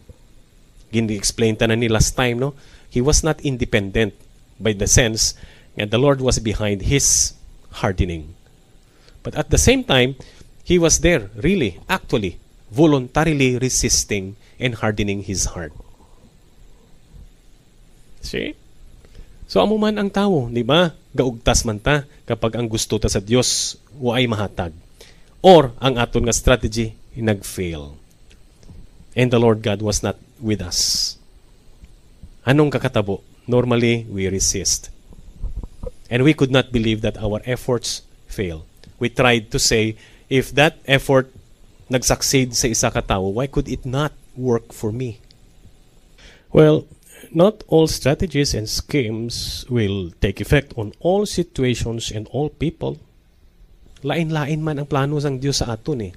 Gindi 0.90 1.14
explain 1.14 1.54
ta 1.54 1.70
na 1.70 1.78
ni 1.78 1.92
last 1.92 2.18
time 2.18 2.42
no? 2.42 2.58
He 2.90 3.06
was 3.06 3.22
not 3.22 3.38
independent 3.46 4.18
by 4.58 4.74
the 4.74 4.90
sense 4.90 5.38
and 5.78 5.94
the 5.94 6.02
lord 6.02 6.18
was 6.26 6.42
behind 6.42 6.90
his 6.90 7.38
hardening. 7.86 8.34
But 9.22 9.38
at 9.38 9.54
the 9.54 9.62
same 9.62 9.86
time 9.86 10.18
he 10.66 10.82
was 10.82 11.06
there 11.06 11.30
really 11.38 11.78
actually 11.86 12.42
voluntarily 12.70 13.58
resisting 13.58 14.38
and 14.62 14.78
hardening 14.78 15.26
his 15.26 15.54
heart. 15.58 15.74
See? 18.22 18.54
So 19.50 19.62
amo 19.62 19.82
man 19.82 19.98
ang 19.98 20.14
tao, 20.14 20.46
di 20.50 20.62
ba? 20.62 20.94
Gaugtas 21.14 21.66
man 21.66 21.82
ta 21.82 22.06
kapag 22.30 22.54
ang 22.58 22.70
gusto 22.70 23.02
ta 23.02 23.10
sa 23.10 23.18
Dios 23.18 23.78
wa 23.98 24.18
ay 24.18 24.30
mahatag. 24.30 24.74
Or 25.42 25.74
ang 25.82 25.98
aton 25.98 26.30
nga 26.30 26.36
strategy 26.36 26.94
nag-fail. 27.20 28.00
And 29.16 29.32
the 29.32 29.40
Lord 29.40 29.60
God 29.60 29.82
was 29.84 30.00
not 30.00 30.16
with 30.40 30.64
us. 30.64 31.18
Anong 32.48 32.72
kakatabo? 32.72 33.22
Normally, 33.50 34.06
we 34.08 34.30
resist. 34.30 34.94
And 36.10 36.24
we 36.24 36.34
could 36.34 36.54
not 36.54 36.72
believe 36.72 37.02
that 37.02 37.20
our 37.20 37.42
efforts 37.44 38.06
fail. 38.30 38.66
We 38.98 39.10
tried 39.10 39.52
to 39.52 39.60
say, 39.60 39.98
if 40.30 40.54
that 40.56 40.78
effort 40.86 41.34
nagsucceed 41.90 42.54
sa 42.54 42.70
isa 42.70 42.94
ka 42.94 43.02
tao, 43.02 43.28
why 43.34 43.50
could 43.50 43.68
it 43.68 43.86
not 43.86 44.14
work 44.38 44.72
for 44.72 44.94
me? 44.94 45.20
Well, 46.54 46.86
not 47.34 47.62
all 47.68 47.86
strategies 47.90 48.54
and 48.54 48.70
schemes 48.70 49.66
will 49.70 50.14
take 50.22 50.42
effect 50.42 50.74
on 50.78 50.94
all 51.02 51.26
situations 51.26 52.10
and 52.10 52.26
all 52.32 52.50
people. 52.50 52.98
Lain-lain 54.02 54.64
man 54.64 54.80
ang 54.80 54.88
plano 54.88 55.20
sang 55.20 55.38
Dios 55.38 55.60
sa 55.60 55.76
aton 55.76 56.10
eh. 56.10 56.14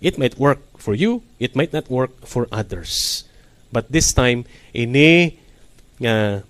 It 0.00 0.20
might 0.20 0.38
work 0.38 0.60
for 0.76 0.94
you, 0.94 1.24
it 1.40 1.56
might 1.56 1.72
not 1.72 1.88
work 1.88 2.12
for 2.24 2.46
others. 2.52 3.24
But 3.72 3.90
this 3.90 4.12
time, 4.12 4.44
ini 4.76 5.40
nga 5.98 6.46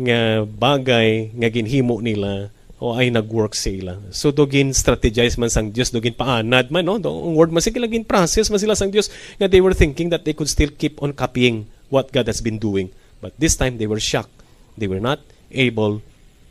nga 0.00 0.20
bagay 0.46 1.34
nga 1.36 1.48
ginhimo 1.50 2.00
nila 2.00 2.54
o 2.80 2.96
ay 2.96 3.12
nag-work 3.12 3.52
sila. 3.52 4.00
So 4.08 4.32
dogin 4.32 4.72
strategize 4.72 5.36
man 5.36 5.52
sang 5.52 5.68
Dios, 5.68 5.92
dogin 5.92 6.16
paanad 6.16 6.72
man 6.72 6.88
no. 6.88 6.96
Ang 6.96 7.36
word 7.36 7.52
man 7.52 7.60
sila 7.60 7.84
gin 7.84 8.08
process 8.08 8.48
man 8.48 8.56
sila 8.56 8.72
sang 8.72 8.88
Dios 8.88 9.12
nga 9.36 9.52
they 9.52 9.60
were 9.60 9.76
thinking 9.76 10.08
that 10.08 10.24
they 10.24 10.32
could 10.32 10.48
still 10.48 10.72
keep 10.72 10.96
on 11.04 11.12
copying 11.12 11.68
what 11.92 12.08
God 12.08 12.24
has 12.24 12.40
been 12.40 12.56
doing. 12.56 12.88
But 13.20 13.36
this 13.36 13.52
time 13.52 13.76
they 13.76 13.84
were 13.84 14.00
shocked. 14.00 14.32
They 14.80 14.88
were 14.88 14.98
not 14.98 15.20
able 15.52 16.00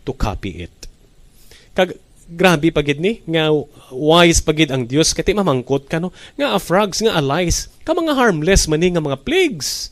to 0.05 0.11
copy 0.13 0.69
it. 0.69 0.77
Kag 1.73 1.97
grabe 2.29 2.69
pagid 2.69 3.01
ni 3.01 3.25
nga 3.25 3.49
wise 3.89 4.37
pagid 4.37 4.69
ang 4.69 4.85
Dios 4.85 5.17
kati 5.17 5.33
mamangkot 5.33 5.89
kano 5.89 6.13
nga 6.37 6.53
a 6.53 6.61
frogs 6.61 7.01
nga 7.01 7.17
a 7.17 7.25
lice 7.25 7.73
ka 7.81 7.97
mga 7.97 8.13
harmless 8.13 8.69
man 8.69 8.85
nga 8.85 9.01
mga 9.01 9.25
plagues. 9.25 9.89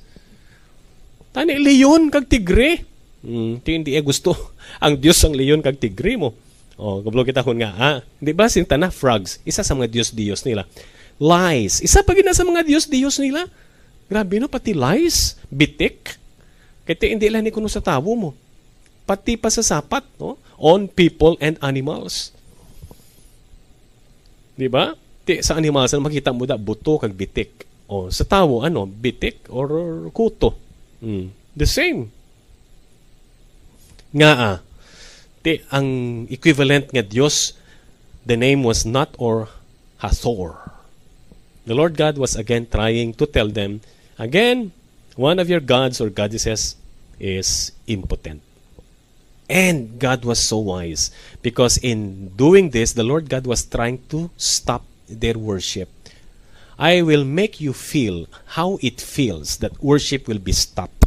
Tani 1.33 1.57
leon 1.57 2.13
kag 2.13 2.29
tigre. 2.29 2.85
Mm, 3.25 3.65
ti 3.65 3.73
hindi 3.73 3.97
eh 3.97 4.05
gusto 4.05 4.53
ang 4.77 4.93
Dios 4.97 5.19
ang 5.23 5.33
leon 5.33 5.63
kag 5.63 5.79
tigre 5.79 6.15
mo. 6.19 6.35
Oh, 6.77 7.01
kablo 7.01 7.25
kita 7.25 7.41
kun 7.41 7.57
nga 7.57 7.73
ah, 7.73 7.97
di 8.21 8.31
ba 8.37 8.45
sinta 8.45 8.77
na 8.77 8.93
frogs, 8.93 9.41
isa 9.41 9.65
sa 9.65 9.73
mga 9.73 9.89
Dios-Dios 9.89 10.45
nila. 10.45 10.69
Lies, 11.17 11.81
isa 11.81 12.05
pa 12.05 12.13
gina 12.13 12.37
sa 12.37 12.45
mga 12.45 12.61
Dios-Dios 12.61 13.17
nila. 13.17 13.49
Grabe 14.05 14.37
no 14.37 14.45
pati 14.45 14.77
lies, 14.77 15.41
bitik. 15.49 16.15
Kaya 16.87 17.11
hindi 17.11 17.27
lang 17.27 17.43
ni 17.43 17.51
kuno 17.51 17.67
sa 17.67 17.83
tawo 17.83 18.13
mo. 18.15 18.31
Pati 19.03 19.35
pa 19.35 19.51
sa 19.51 19.65
sapat, 19.65 20.07
no? 20.21 20.39
On 20.55 20.87
people 20.87 21.35
and 21.43 21.59
animals. 21.59 22.31
Di 24.55 24.71
ba? 24.71 24.95
Sa 25.43 25.59
animals, 25.59 25.91
ano 25.91 26.07
makita 26.07 26.31
mo 26.31 26.47
da, 26.47 26.55
buto 26.55 26.95
kag 26.95 27.11
bitik. 27.11 27.67
O, 27.87 28.07
sa 28.07 28.23
tawo, 28.23 28.63
ano, 28.63 28.87
bitik 28.87 29.47
or 29.51 29.67
kuto. 30.15 30.55
Mm. 31.03 31.27
The 31.55 31.67
same. 31.67 32.07
Nga 34.15 34.31
ah, 34.31 34.57
ti, 35.43 35.59
ang 35.71 36.23
equivalent 36.31 36.91
nga 36.91 37.03
Dios, 37.03 37.53
the 38.25 38.37
name 38.39 38.63
was 38.63 38.85
not 38.85 39.15
or 39.19 39.49
Hathor. 39.99 40.71
The 41.67 41.75
Lord 41.75 41.97
God 41.97 42.17
was 42.17 42.35
again 42.35 42.67
trying 42.71 43.13
to 43.19 43.25
tell 43.27 43.49
them, 43.49 43.81
again, 44.17 44.71
one 45.15 45.39
of 45.39 45.49
your 45.49 45.59
gods 45.59 45.99
or 45.99 46.09
goddesses 46.09 46.75
is 47.19 47.71
impotent. 47.87 48.41
And 49.49 49.99
God 49.99 50.23
was 50.23 50.43
so 50.43 50.59
wise 50.59 51.11
because 51.41 51.77
in 51.77 52.29
doing 52.35 52.71
this, 52.71 52.93
the 52.93 53.03
Lord 53.03 53.29
God 53.29 53.47
was 53.47 53.65
trying 53.65 54.03
to 54.09 54.29
stop 54.37 54.83
their 55.07 55.37
worship. 55.37 55.89
I 56.77 57.01
will 57.01 57.23
make 57.23 57.59
you 57.59 57.73
feel 57.73 58.27
how 58.59 58.77
it 58.81 59.01
feels 59.01 59.57
that 59.57 59.81
worship 59.81 60.27
will 60.27 60.39
be 60.39 60.51
stopped. 60.51 61.05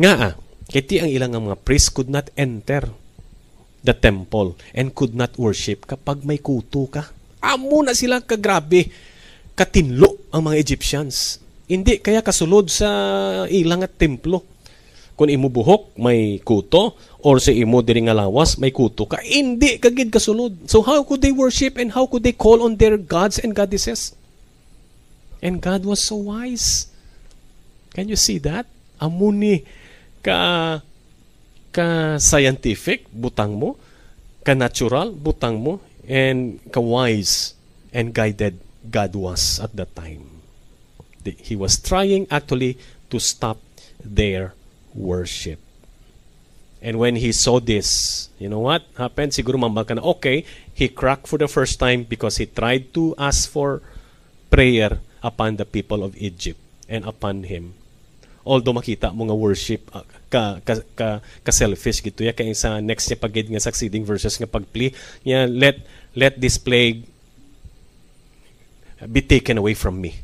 Nga 0.00 0.12
ah, 0.18 0.34
kiti 0.70 1.02
ang 1.02 1.10
ilang 1.10 1.34
mga 1.34 1.58
priests 1.66 1.90
could 1.90 2.06
not 2.06 2.30
enter 2.38 2.86
the 3.82 3.90
temple 3.90 4.54
and 4.70 4.94
could 4.94 5.18
not 5.18 5.34
worship 5.34 5.84
kapag 5.90 6.22
may 6.22 6.38
kuto 6.38 6.86
ka. 6.86 7.10
Amo 7.42 7.82
na 7.82 7.96
sila 7.96 8.22
kagrabe, 8.22 8.86
katinlo 9.58 10.30
ang 10.30 10.46
mga 10.46 10.56
Egyptians. 10.62 11.42
Hindi 11.66 11.98
kaya 11.98 12.22
kasulod 12.22 12.70
sa 12.70 12.88
ilang 13.50 13.82
at 13.82 13.98
templo. 13.98 14.46
Kung 15.18 15.28
imo 15.28 15.52
buhok 15.52 16.00
may 16.00 16.40
kuto 16.40 16.96
or 17.20 17.36
sa 17.42 17.52
imo 17.52 17.84
diri 17.84 18.08
nga 18.08 18.16
lawas 18.16 18.56
may 18.56 18.72
kuto 18.72 19.04
ka, 19.04 19.20
hindi 19.20 19.76
kagid 19.76 20.08
kasulod. 20.08 20.70
So 20.70 20.80
how 20.86 21.02
could 21.04 21.20
they 21.20 21.34
worship 21.34 21.76
and 21.76 21.92
how 21.92 22.06
could 22.08 22.24
they 22.24 22.32
call 22.32 22.64
on 22.64 22.78
their 22.80 22.96
gods 22.96 23.42
and 23.42 23.52
goddesses? 23.52 24.16
And 25.40 25.60
God 25.60 25.88
was 25.88 26.04
so 26.04 26.20
wise. 26.20 26.88
Can 27.96 28.12
you 28.12 28.16
see 28.16 28.38
that? 28.44 28.68
Amuni 29.00 29.64
ka 30.20 30.80
ka 31.70 32.18
scientific 32.18 33.06
butang 33.14 33.56
mo, 33.56 33.76
ka 34.44 34.54
natural 34.54 35.14
butang 35.14 35.60
mo 35.60 35.80
and 36.08 36.58
ka 36.74 36.80
wise 36.80 37.54
and 37.94 38.14
guided 38.14 38.58
God 38.86 39.14
was 39.14 39.60
at 39.60 39.76
that 39.76 39.94
time. 39.94 40.42
He 41.24 41.54
was 41.54 41.76
trying 41.78 42.26
actually 42.30 42.80
to 43.12 43.20
stop 43.20 43.60
their 44.00 44.56
worship. 44.94 45.60
And 46.80 46.96
when 46.96 47.20
he 47.20 47.32
saw 47.32 47.60
this, 47.60 48.30
you 48.40 48.48
know 48.48 48.64
what 48.64 48.88
happened? 48.96 49.36
Siguro 49.36 49.60
mambal 49.60 49.84
okay, 50.16 50.48
he 50.72 50.88
cracked 50.88 51.28
for 51.28 51.36
the 51.36 51.48
first 51.48 51.78
time 51.78 52.08
because 52.08 52.40
he 52.40 52.46
tried 52.46 52.94
to 52.96 53.14
ask 53.20 53.44
for 53.48 53.84
prayer 54.48 54.98
upon 55.22 55.60
the 55.60 55.68
people 55.68 56.02
of 56.02 56.16
Egypt 56.16 56.58
and 56.88 57.04
upon 57.04 57.44
him. 57.44 57.76
Although 58.40 58.80
makita 58.80 59.12
mo 59.12 59.28
nga 59.28 59.36
worship 59.36 59.92
uh, 59.92 60.06
ka, 60.32 60.64
ka, 60.64 60.80
ka, 60.96 61.08
ka 61.20 61.52
selfish 61.52 62.00
gito 62.00 62.24
ya 62.24 62.32
kay 62.32 62.56
sa 62.56 62.80
next 62.80 63.12
niya 63.12 63.20
pagid 63.20 63.46
nga 63.52 63.60
succeeding 63.60 64.06
verses 64.06 64.40
nga 64.40 64.48
pagpli 64.48 64.96
niya 65.28 65.44
let 65.44 65.84
let 66.16 66.40
this 66.40 66.56
plague 66.56 67.04
be 69.04 69.20
taken 69.20 69.60
away 69.60 69.76
from 69.76 70.00
me. 70.00 70.16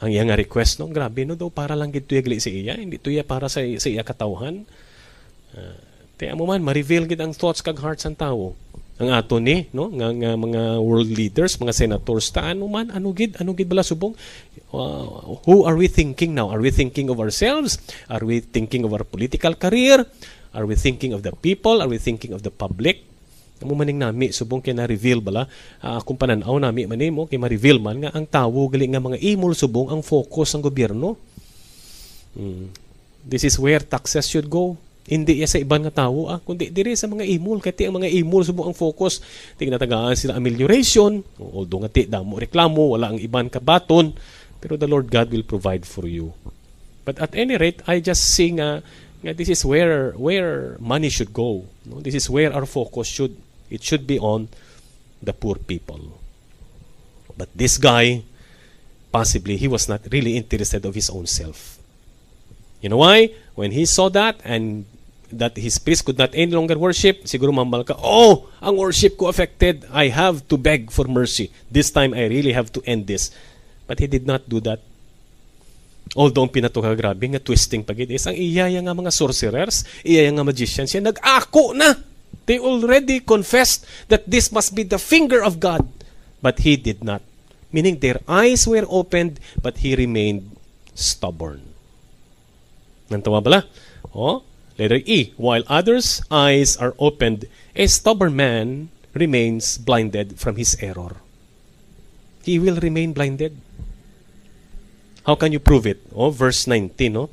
Ang 0.00 0.14
iya 0.14 0.22
nga 0.24 0.40
request 0.40 0.80
no 0.80 0.88
grabe 0.88 1.28
no 1.28 1.36
daw 1.36 1.52
para 1.52 1.76
lang 1.76 1.92
gid 1.92 2.08
gali 2.08 2.40
si 2.40 2.64
iya 2.64 2.80
hindi 2.80 2.96
tuya 2.96 3.26
para 3.28 3.52
sa 3.52 3.60
sa 3.60 3.88
iya 3.92 4.00
katawhan. 4.00 4.64
Uh, 5.52 5.76
te 6.16 6.32
amo 6.32 6.48
man 6.48 6.64
ma-reveal 6.64 7.04
gid 7.04 7.20
ang 7.20 7.36
thoughts 7.36 7.60
kag 7.60 7.76
hearts 7.76 8.08
ang 8.08 8.16
tawo 8.16 8.56
ang 8.98 9.14
ato 9.14 9.38
ni 9.38 9.70
no 9.70 9.86
nga, 9.94 10.10
nga 10.10 10.34
mga 10.34 10.62
world 10.82 11.06
leaders 11.06 11.54
mga 11.62 11.70
senators 11.70 12.34
ta 12.34 12.50
ano 12.50 12.66
man 12.66 12.90
ano 12.90 13.14
gid 13.14 13.38
ano 13.38 13.54
gid 13.54 13.70
bala 13.70 13.86
subong 13.86 14.10
uh, 14.72 15.38
who 15.46 15.64
are 15.64 15.76
we 15.76 15.88
thinking 15.88 16.34
now? 16.34 16.50
Are 16.50 16.60
we 16.60 16.70
thinking 16.70 17.08
of 17.08 17.20
ourselves? 17.20 17.78
Are 18.08 18.24
we 18.24 18.40
thinking 18.40 18.84
of 18.84 18.92
our 18.92 19.04
political 19.04 19.54
career? 19.54 20.04
Are 20.54 20.64
we 20.64 20.76
thinking 20.76 21.12
of 21.12 21.22
the 21.22 21.32
people? 21.32 21.80
Are 21.80 21.88
we 21.88 21.98
thinking 22.00 22.32
of 22.32 22.42
the 22.42 22.52
public? 22.52 23.04
Amo 23.58 23.74
maning 23.74 23.98
nami 23.98 24.30
subong 24.30 24.62
kay 24.62 24.70
na-reveal 24.70 25.18
bala. 25.18 25.50
Uh, 25.82 25.98
kung 26.06 26.14
pananaw 26.14 26.62
nami 26.62 26.86
manimo 26.86 27.26
kay 27.26 27.42
ma-reveal 27.42 27.82
man 27.82 27.98
nga 27.98 28.14
ang 28.14 28.22
tawo 28.22 28.70
gali 28.70 28.86
nga 28.86 29.02
mga 29.02 29.18
imol 29.18 29.50
subong 29.50 29.90
ang 29.90 30.00
focus 30.00 30.54
ng 30.54 30.62
gobyerno. 30.62 31.18
Hmm. 32.38 32.70
This 33.26 33.42
is 33.42 33.58
where 33.58 33.82
taxes 33.82 34.30
should 34.30 34.46
go. 34.46 34.78
Hindi 35.08 35.40
ya 35.40 35.48
sa 35.48 35.58
ibang 35.58 35.82
nga 35.82 36.06
tawo 36.06 36.30
ah, 36.30 36.38
kundi 36.38 36.70
diri 36.70 36.94
sa 36.94 37.10
mga 37.10 37.26
imol. 37.26 37.58
Kay 37.58 37.90
ang 37.90 37.98
mga 37.98 38.12
imol 38.22 38.46
subong 38.46 38.70
ang 38.70 38.78
focus. 38.78 39.24
Tingnan 39.58 39.82
sila 40.14 40.38
amelioration, 40.38 41.18
although 41.42 41.82
nga 41.82 41.90
ti 41.90 42.06
damo 42.06 42.38
reklamo 42.38 42.94
wala 42.94 43.10
ang 43.10 43.18
iban 43.18 43.50
kabaton, 43.50 44.14
pero 44.60 44.76
the 44.76 44.88
Lord 44.88 45.10
God 45.10 45.30
will 45.30 45.44
provide 45.44 45.86
for 45.86 46.06
you. 46.06 46.34
But 47.04 47.18
at 47.18 47.34
any 47.34 47.56
rate, 47.56 47.82
I 47.86 48.00
just 48.00 48.24
see 48.24 48.52
nga, 48.52 48.82
nga 49.24 49.32
this 49.32 49.48
is 49.48 49.64
where 49.64 50.12
where 50.12 50.76
money 50.78 51.08
should 51.08 51.32
go. 51.32 51.64
No? 51.86 52.00
This 52.00 52.14
is 52.14 52.28
where 52.28 52.52
our 52.52 52.66
focus 52.66 53.08
should 53.08 53.36
It 53.70 53.84
should 53.84 54.06
be 54.06 54.18
on 54.18 54.48
the 55.22 55.32
poor 55.32 55.56
people. 55.56 56.20
But 57.36 57.48
this 57.54 57.78
guy, 57.78 58.24
possibly, 59.12 59.56
he 59.56 59.68
was 59.68 59.88
not 59.88 60.00
really 60.10 60.36
interested 60.36 60.84
of 60.84 60.94
his 60.94 61.10
own 61.10 61.26
self. 61.26 61.78
You 62.80 62.88
know 62.88 62.98
why? 62.98 63.34
When 63.54 63.72
he 63.72 63.86
saw 63.86 64.08
that 64.10 64.40
and 64.44 64.86
that 65.30 65.56
his 65.56 65.78
priest 65.78 66.04
could 66.04 66.16
not 66.16 66.30
any 66.32 66.52
longer 66.52 66.78
worship, 66.78 67.24
siguro 67.24 67.52
mambal 67.52 67.84
ka, 67.84 67.94
oh, 67.98 68.48
ang 68.62 68.76
worship 68.76 69.18
ko 69.18 69.28
affected. 69.28 69.84
I 69.92 70.08
have 70.08 70.48
to 70.48 70.56
beg 70.56 70.90
for 70.90 71.04
mercy. 71.04 71.52
This 71.70 71.90
time, 71.90 72.14
I 72.14 72.26
really 72.26 72.52
have 72.52 72.72
to 72.72 72.82
end 72.86 73.06
this. 73.06 73.30
But 73.88 73.98
he 73.98 74.06
did 74.06 74.28
not 74.28 74.44
do 74.46 74.60
that. 74.68 74.84
Although 76.12 76.52
pinato 76.52 76.84
ka 76.84 76.92
grabe 76.92 77.24
nga 77.24 77.40
twisting 77.40 77.84
pagid 77.84 78.12
is 78.12 78.28
ang 78.28 78.36
iyaya 78.36 78.80
nga 78.80 78.96
mga 78.96 79.12
sorcerers, 79.12 79.84
iyaya 80.04 80.32
nga 80.32 80.44
magicians, 80.44 80.92
siya 80.92 81.04
nag-ako 81.04 81.72
na 81.72 81.96
They 82.48 82.56
already 82.56 83.20
confessed 83.20 83.84
that 84.08 84.24
this 84.24 84.48
must 84.48 84.72
be 84.72 84.82
the 84.82 84.96
finger 84.96 85.44
of 85.44 85.60
God, 85.60 85.84
but 86.40 86.64
he 86.64 86.80
did 86.80 87.04
not. 87.04 87.20
Meaning 87.68 88.00
their 88.00 88.24
eyes 88.24 88.64
were 88.64 88.88
opened, 88.88 89.36
but 89.60 89.84
he 89.84 89.92
remained 89.92 90.56
stubborn. 90.96 91.60
Nantawa 93.12 93.44
bala? 93.44 93.68
Oh, 94.16 94.48
letter 94.80 95.04
E. 95.04 95.36
While 95.36 95.60
others' 95.68 96.24
eyes 96.32 96.72
are 96.80 96.96
opened, 96.96 97.44
a 97.76 97.84
stubborn 97.84 98.32
man 98.32 98.88
remains 99.12 99.76
blinded 99.76 100.40
from 100.40 100.56
his 100.56 100.72
error. 100.80 101.20
He 102.48 102.56
will 102.56 102.80
remain 102.80 103.12
blinded. 103.12 103.60
How 105.28 105.36
can 105.36 105.52
you 105.52 105.60
prove 105.60 105.84
it? 105.84 106.00
Oh, 106.16 106.32
verse 106.32 106.64
19, 106.64 107.12
no? 107.12 107.28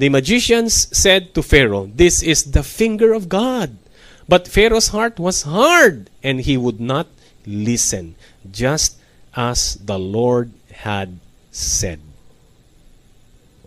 The 0.00 0.08
magicians 0.08 0.88
said 0.96 1.36
to 1.36 1.44
Pharaoh, 1.44 1.92
This 1.92 2.24
is 2.24 2.56
the 2.56 2.64
finger 2.64 3.12
of 3.12 3.28
God. 3.28 3.76
But 4.24 4.48
Pharaoh's 4.48 4.96
heart 4.96 5.20
was 5.20 5.44
hard, 5.44 6.08
and 6.24 6.40
he 6.40 6.56
would 6.56 6.80
not 6.80 7.12
listen, 7.44 8.16
just 8.48 8.96
as 9.36 9.76
the 9.76 10.00
Lord 10.00 10.56
had 10.72 11.20
said. 11.52 12.00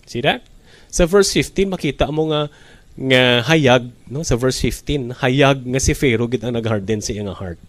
See 0.09 0.25
that? 0.25 0.41
Sa 0.89 1.05
verse 1.05 1.29
15 1.37 1.69
makita 1.69 2.09
mo 2.09 2.33
nga 2.33 2.49
nga 2.97 3.45
hayag 3.45 3.93
no 4.09 4.25
sa 4.25 4.33
verse 4.33 4.57
15 4.57 5.21
hayag 5.21 5.61
nga 5.61 5.77
si 5.77 5.93
Pharaoh 5.93 6.25
gid 6.25 6.41
ang 6.41 6.57
nagharden 6.57 6.97
sa 6.97 7.13
iyang 7.13 7.29
heart. 7.29 7.61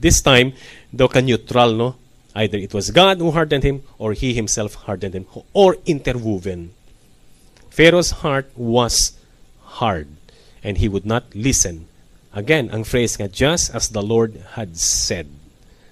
This 0.00 0.24
time 0.24 0.56
do 0.88 1.06
ka 1.06 1.20
neutral 1.20 1.76
no 1.76 1.88
either 2.34 2.58
it 2.58 2.72
was 2.72 2.90
God 2.90 3.18
who 3.18 3.30
hardened 3.30 3.64
him 3.64 3.82
or 3.98 4.12
he 4.12 4.32
himself 4.34 4.86
hardened 4.86 5.14
him 5.14 5.26
or 5.52 5.76
interwoven. 5.84 6.72
Pharaoh's 7.70 8.24
heart 8.24 8.50
was 8.56 9.12
hard 9.78 10.08
and 10.64 10.78
he 10.78 10.88
would 10.88 11.06
not 11.06 11.24
listen. 11.34 11.86
Again, 12.32 12.70
ang 12.70 12.84
phrase 12.84 13.18
nga 13.18 13.28
just 13.28 13.74
as 13.74 13.90
the 13.90 14.02
Lord 14.02 14.38
had 14.54 14.78
said. 14.78 15.26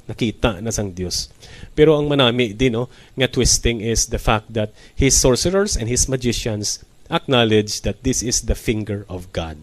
Nakita 0.09 0.63
na 0.65 0.73
sang 0.73 0.97
Dios. 0.97 1.29
Pero 1.77 1.99
ang 2.01 2.09
manami 2.09 2.57
din 2.57 2.73
no, 2.73 2.89
nga 3.13 3.29
twisting 3.29 3.85
is 3.85 4.09
the 4.09 4.19
fact 4.19 4.49
that 4.57 4.73
his 4.97 5.13
sorcerers 5.13 5.77
and 5.77 5.91
his 5.91 6.09
magicians 6.09 6.81
acknowledge 7.13 7.83
that 7.85 8.01
this 8.05 8.25
is 8.25 8.49
the 8.49 8.57
finger 8.57 9.05
of 9.09 9.29
God. 9.37 9.61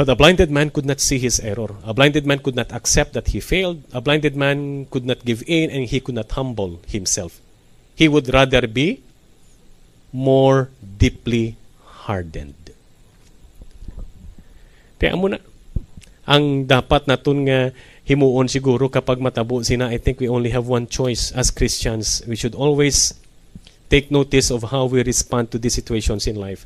But 0.00 0.08
a 0.08 0.16
blinded 0.16 0.48
man 0.48 0.72
could 0.72 0.88
not 0.88 0.96
see 0.96 1.20
his 1.20 1.44
error. 1.44 1.76
A 1.84 1.92
blinded 1.92 2.24
man 2.24 2.40
could 2.40 2.56
not 2.56 2.72
accept 2.72 3.12
that 3.12 3.36
he 3.36 3.38
failed. 3.44 3.84
A 3.92 4.00
blinded 4.00 4.32
man 4.32 4.88
could 4.88 5.04
not 5.04 5.28
give 5.28 5.44
in 5.46 5.68
and 5.68 5.84
he 5.84 6.00
could 6.00 6.16
not 6.16 6.32
humble 6.32 6.80
himself. 6.88 7.36
He 8.00 8.08
would 8.08 8.32
rather 8.32 8.64
be 8.64 9.04
more 10.08 10.72
deeply 10.80 11.60
hardened. 12.08 12.72
Kaya 14.96 15.20
mo 15.20 15.36
ang 16.24 16.64
dapat 16.64 17.04
naton 17.04 17.44
nga 17.44 17.68
himuon 18.08 18.48
siguro 18.48 18.88
kapag 18.88 19.20
matabo 19.20 19.60
sina, 19.60 19.92
I 19.92 20.00
think 20.00 20.24
we 20.24 20.32
only 20.32 20.48
have 20.48 20.64
one 20.64 20.88
choice 20.88 21.28
as 21.36 21.52
Christians. 21.52 22.24
We 22.24 22.40
should 22.40 22.56
always 22.56 23.12
take 23.92 24.08
notice 24.08 24.48
of 24.48 24.72
how 24.72 24.88
we 24.88 25.04
respond 25.04 25.52
to 25.52 25.60
these 25.60 25.76
situations 25.76 26.24
in 26.24 26.40
life. 26.40 26.64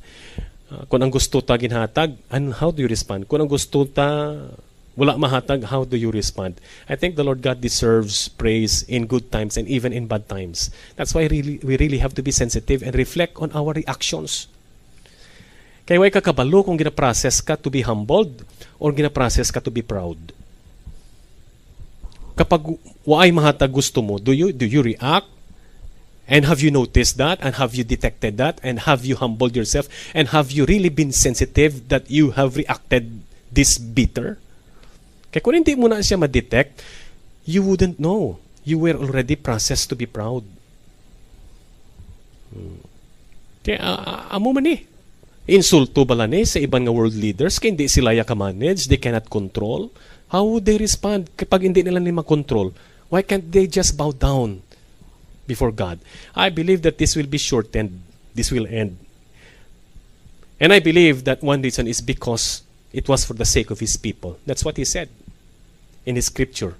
Uh, 0.72 0.88
kung 0.88 1.04
ang 1.04 1.12
gusto 1.12 1.44
ta 1.44 1.60
ginhatag, 1.60 2.16
and 2.32 2.56
how 2.56 2.72
do 2.72 2.80
you 2.80 2.88
respond? 2.88 3.28
Kung 3.28 3.44
ang 3.44 3.50
gusto 3.50 3.84
ta 3.84 4.36
wala 4.94 5.18
mahatag, 5.18 5.66
how 5.68 5.82
do 5.82 5.98
you 5.98 6.10
respond? 6.14 6.54
I 6.86 6.94
think 6.94 7.18
the 7.18 7.26
Lord 7.26 7.42
God 7.42 7.60
deserves 7.60 8.30
praise 8.30 8.86
in 8.86 9.10
good 9.10 9.30
times 9.34 9.58
and 9.58 9.66
even 9.66 9.92
in 9.92 10.06
bad 10.06 10.30
times. 10.30 10.70
That's 10.94 11.12
why 11.12 11.26
really, 11.26 11.58
we 11.66 11.76
really 11.76 11.98
have 11.98 12.14
to 12.14 12.22
be 12.22 12.30
sensitive 12.30 12.82
and 12.82 12.94
reflect 12.94 13.36
on 13.42 13.50
our 13.52 13.74
reactions. 13.74 14.46
Kaya 15.84 16.00
way 16.00 16.08
kakabalo 16.08 16.64
kung 16.64 16.80
gina-process 16.80 17.44
ka 17.44 17.60
to 17.60 17.68
be 17.68 17.84
humbled 17.84 18.40
or 18.80 18.94
gina-process 18.94 19.52
ka 19.52 19.60
to 19.60 19.68
be 19.68 19.84
proud. 19.84 20.16
Kapag 22.38 22.78
waay 23.04 23.28
mahatag 23.34 23.68
gusto 23.68 24.00
mo, 24.00 24.16
do 24.16 24.32
you 24.32 24.48
do 24.50 24.64
you 24.64 24.80
react 24.80 25.28
And 26.24 26.48
have 26.48 26.64
you 26.64 26.72
noticed 26.72 27.20
that? 27.20 27.38
And 27.44 27.56
have 27.60 27.74
you 27.76 27.84
detected 27.84 28.40
that? 28.40 28.56
And 28.64 28.88
have 28.88 29.04
you 29.04 29.16
humbled 29.16 29.56
yourself? 29.56 29.88
And 30.16 30.28
have 30.32 30.50
you 30.50 30.64
really 30.64 30.88
been 30.88 31.12
sensitive 31.12 31.88
that 31.92 32.10
you 32.10 32.32
have 32.32 32.56
reacted 32.56 33.20
this 33.52 33.76
bitter? 33.76 34.40
Kaya 35.28 35.44
kung 35.44 35.60
hindi 35.60 35.76
mo 35.76 35.92
na 35.92 36.00
siya 36.00 36.16
ma-detect, 36.16 36.80
you 37.44 37.60
wouldn't 37.60 38.00
know. 38.00 38.40
You 38.64 38.80
were 38.80 38.96
already 38.96 39.36
processed 39.36 39.92
to 39.92 39.96
be 39.96 40.08
proud. 40.08 40.48
Hmm. 42.56 42.80
Kaya 43.60 43.80
uh, 43.84 44.32
amo 44.32 44.56
man 44.56 44.68
eh. 44.72 44.80
Insulto 45.44 46.08
bala 46.08 46.24
ni 46.24 46.48
sa 46.48 46.56
ibang 46.56 46.88
nga 46.88 46.92
world 46.94 47.12
leaders 47.12 47.60
kaya 47.60 47.76
hindi 47.76 47.84
sila 47.84 48.16
ya 48.16 48.24
manage 48.32 48.88
they 48.88 48.96
cannot 48.96 49.28
control. 49.28 49.92
How 50.32 50.40
would 50.48 50.64
they 50.64 50.80
respond 50.80 51.28
kapag 51.36 51.68
hindi 51.68 51.84
nila 51.84 52.00
ni 52.00 52.16
makontrol? 52.16 52.72
Why 53.12 53.20
can't 53.20 53.44
they 53.52 53.68
just 53.68 53.92
bow 54.00 54.08
down 54.16 54.64
before 55.46 55.72
God. 55.72 56.00
I 56.34 56.48
believe 56.50 56.82
that 56.82 56.98
this 56.98 57.16
will 57.16 57.26
be 57.26 57.38
shortened. 57.38 58.02
This 58.34 58.50
will 58.50 58.66
end. 58.66 58.98
And 60.60 60.72
I 60.72 60.80
believe 60.80 61.24
that 61.24 61.42
one 61.42 61.62
reason 61.62 61.86
is 61.86 62.00
because 62.00 62.62
it 62.92 63.08
was 63.08 63.24
for 63.24 63.34
the 63.34 63.44
sake 63.44 63.70
of 63.70 63.80
his 63.80 63.96
people. 63.96 64.38
That's 64.46 64.64
what 64.64 64.76
he 64.76 64.84
said 64.84 65.08
in 66.06 66.16
his 66.16 66.26
scripture. 66.26 66.74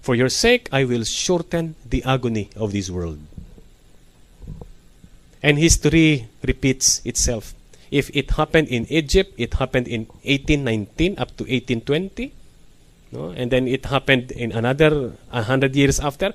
For 0.00 0.14
your 0.14 0.28
sake, 0.28 0.68
I 0.72 0.84
will 0.84 1.04
shorten 1.04 1.76
the 1.88 2.02
agony 2.04 2.50
of 2.56 2.72
this 2.72 2.90
world. 2.90 3.18
And 5.42 5.58
history 5.58 6.28
repeats 6.42 7.00
itself. 7.04 7.54
If 7.90 8.10
it 8.14 8.32
happened 8.32 8.68
in 8.68 8.86
Egypt, 8.90 9.34
it 9.36 9.54
happened 9.54 9.88
in 9.88 10.06
1819 10.22 11.18
up 11.18 11.36
to 11.38 11.44
1820. 11.44 12.32
No? 13.12 13.30
And 13.30 13.50
then 13.50 13.66
it 13.66 13.86
happened 13.86 14.30
in 14.30 14.52
another 14.52 15.12
100 15.30 15.74
years 15.74 15.98
after. 15.98 16.32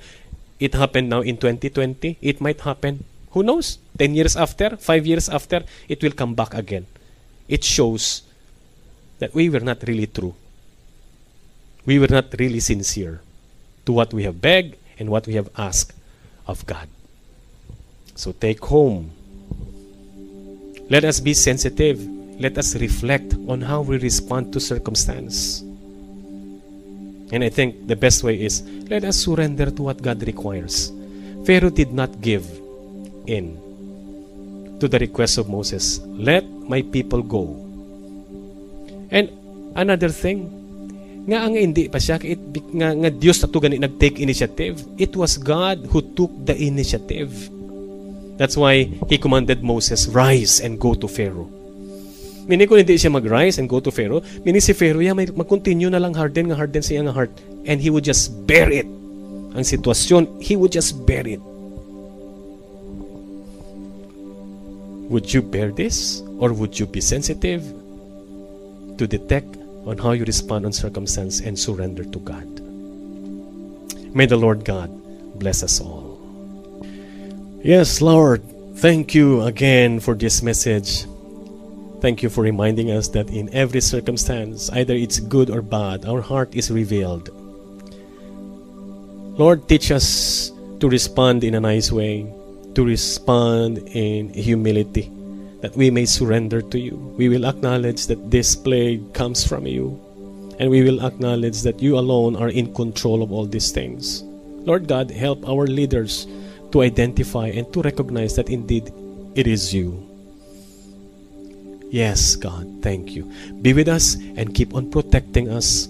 It 0.60 0.74
happened 0.74 1.10
now 1.10 1.22
in 1.22 1.38
2020. 1.38 2.18
It 2.22 2.40
might 2.40 2.62
happen, 2.62 3.04
who 3.32 3.44
knows, 3.44 3.78
10 3.98 4.16
years 4.16 4.36
after, 4.38 4.78
5 4.78 5.06
years 5.06 5.28
after, 5.28 5.64
it 5.90 6.02
will 6.02 6.12
come 6.12 6.34
back 6.34 6.54
again. 6.54 6.88
It 7.48 7.64
shows 7.64 8.24
that 9.20 9.36
we 9.36 9.50
were 9.50 9.60
not 9.60 9.84
really 9.88 10.08
true. 10.08 10.36
We 11.86 12.00
were 12.00 12.08
not 12.08 12.34
really 12.40 12.62
sincere 12.62 13.22
to 13.86 13.92
what 13.92 14.14
we 14.14 14.24
have 14.24 14.42
begged 14.42 14.78
and 14.98 15.10
what 15.10 15.28
we 15.28 15.36
have 15.36 15.50
asked 15.58 15.94
of 16.48 16.66
God. 16.66 16.88
So 18.16 18.32
take 18.32 18.64
home. 18.64 19.12
Let 20.90 21.04
us 21.04 21.20
be 21.20 21.34
sensitive. 21.34 22.00
Let 22.40 22.58
us 22.58 22.76
reflect 22.76 23.34
on 23.48 23.62
how 23.62 23.82
we 23.82 23.98
respond 23.98 24.54
to 24.54 24.60
circumstance. 24.60 25.65
And 27.36 27.44
I 27.44 27.52
think 27.52 27.92
the 27.92 28.00
best 28.00 28.24
way 28.24 28.40
is 28.40 28.64
let 28.88 29.04
us 29.04 29.20
surrender 29.20 29.68
to 29.68 29.92
what 29.92 30.00
God 30.00 30.24
requires. 30.24 30.88
Pharaoh 31.44 31.68
did 31.68 31.92
not 31.92 32.24
give 32.24 32.48
in 33.28 33.60
to 34.80 34.88
the 34.88 34.96
request 35.04 35.36
of 35.36 35.52
Moses. 35.52 36.00
Let 36.16 36.48
my 36.48 36.80
people 36.80 37.20
go. 37.20 37.60
And 39.12 39.28
another 39.76 40.16
thing, 40.16 40.48
nga 41.28 41.44
ang 41.44 41.60
hindi 41.60 41.92
pa 41.92 42.00
siya, 42.00 42.24
it, 42.24 42.40
nga, 42.72 42.96
nga 42.96 43.12
Diyos 43.12 43.44
na 43.44 43.52
gani 43.52 43.84
nag-take 43.84 44.24
initiative. 44.24 44.80
It 44.96 45.12
was 45.20 45.36
God 45.36 45.92
who 45.92 46.00
took 46.16 46.32
the 46.48 46.56
initiative. 46.56 47.52
That's 48.40 48.56
why 48.56 48.88
He 49.12 49.20
commanded 49.20 49.60
Moses, 49.60 50.08
rise 50.08 50.64
and 50.64 50.80
go 50.80 50.96
to 50.96 51.08
Pharaoh. 51.12 51.52
Meaning 52.46 52.70
kung 52.70 52.78
hindi 52.78 52.94
siya 52.94 53.10
mag-rise 53.10 53.58
and 53.58 53.66
go 53.66 53.82
to 53.82 53.90
Pharaoh, 53.90 54.22
meaning 54.46 54.62
si 54.62 54.74
Pharaoh, 54.74 55.02
yeah, 55.02 55.18
mag-continue 55.18 55.90
na 55.90 55.98
lang 55.98 56.14
harden 56.14 56.54
nga 56.54 56.58
harden 56.58 56.82
siya 56.82 57.02
nga 57.10 57.14
heart. 57.14 57.34
And 57.66 57.82
he 57.82 57.90
would 57.90 58.06
just 58.06 58.30
bear 58.46 58.70
it. 58.70 58.86
Ang 59.58 59.66
sitwasyon, 59.66 60.44
he 60.44 60.54
would 60.54 60.70
just 60.70 60.94
bear 61.10 61.26
it. 61.26 61.42
Would 65.10 65.34
you 65.34 65.42
bear 65.42 65.74
this? 65.74 66.22
Or 66.38 66.54
would 66.54 66.78
you 66.78 66.86
be 66.86 67.02
sensitive 67.02 67.66
to 68.98 69.08
detect 69.08 69.58
on 69.86 69.98
how 69.98 70.12
you 70.12 70.26
respond 70.26 70.66
on 70.66 70.74
circumstance 70.74 71.42
and 71.42 71.58
surrender 71.58 72.04
to 72.06 72.20
God? 72.20 72.46
May 74.14 74.26
the 74.26 74.38
Lord 74.38 74.66
God 74.66 74.94
bless 75.40 75.64
us 75.64 75.82
all. 75.82 76.22
Yes, 77.64 78.02
Lord, 78.02 78.44
thank 78.78 79.16
you 79.16 79.42
again 79.42 80.00
for 80.00 80.14
this 80.14 80.42
message. 80.42 81.06
Thank 82.02 82.22
you 82.22 82.30
for 82.30 82.44
reminding 82.44 82.92
us 82.92 83.08
that 83.10 83.30
in 83.30 83.54
every 83.56 83.82
circumstance, 83.82 84.70
either 84.72 84.94
it's 84.94 85.20
good 85.20 85.50
or 85.50 85.62
bad, 85.62 86.06
our 86.06 86.22
heart 86.22 86.54
is 86.54 86.70
revealed. 86.70 87.30
Lord, 89.40 89.68
teach 89.68 89.92
us 89.92 90.52
to 90.80 90.90
respond 90.90 91.44
in 91.44 91.56
a 91.56 91.60
nice 91.60 91.92
way, 91.92 92.28
to 92.76 92.86
respond 92.86 93.80
in 93.96 94.30
humility, 94.30 95.10
that 95.62 95.76
we 95.76 95.90
may 95.90 96.06
surrender 96.06 96.62
to 96.62 96.80
you. 96.80 96.96
We 97.18 97.30
will 97.30 97.46
acknowledge 97.46 98.08
that 98.08 98.30
this 98.30 98.56
plague 98.56 99.14
comes 99.14 99.48
from 99.48 99.66
you, 99.66 100.00
and 100.60 100.70
we 100.70 100.84
will 100.84 101.04
acknowledge 101.06 101.62
that 101.64 101.82
you 101.82 101.98
alone 101.98 102.36
are 102.36 102.50
in 102.50 102.74
control 102.76 103.24
of 103.24 103.32
all 103.32 103.46
these 103.46 103.72
things. 103.72 104.22
Lord 104.68 104.88
God, 104.88 105.12
help 105.12 105.48
our 105.48 105.66
leaders 105.66 106.28
to 106.72 106.82
identify 106.82 107.48
and 107.48 107.72
to 107.72 107.82
recognize 107.82 108.36
that 108.36 108.50
indeed 108.50 108.92
it 109.36 109.48
is 109.48 109.74
you 109.74 110.05
Yes, 111.90 112.36
God, 112.36 112.82
thank 112.82 113.16
you. 113.16 113.32
Be 113.62 113.74
with 113.74 113.88
us 113.88 114.16
and 114.16 114.54
keep 114.54 114.74
on 114.76 114.90
protecting 114.92 115.50
us 115.50 115.88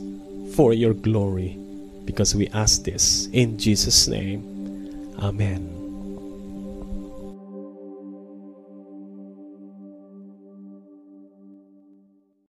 for 0.55 0.73
your 0.73 0.93
glory 0.93 1.57
because 2.05 2.35
we 2.35 2.47
ask 2.49 2.83
this 2.83 3.27
in 3.33 3.57
Jesus' 3.57 4.07
name. 4.07 4.43
Amen. 5.19 5.74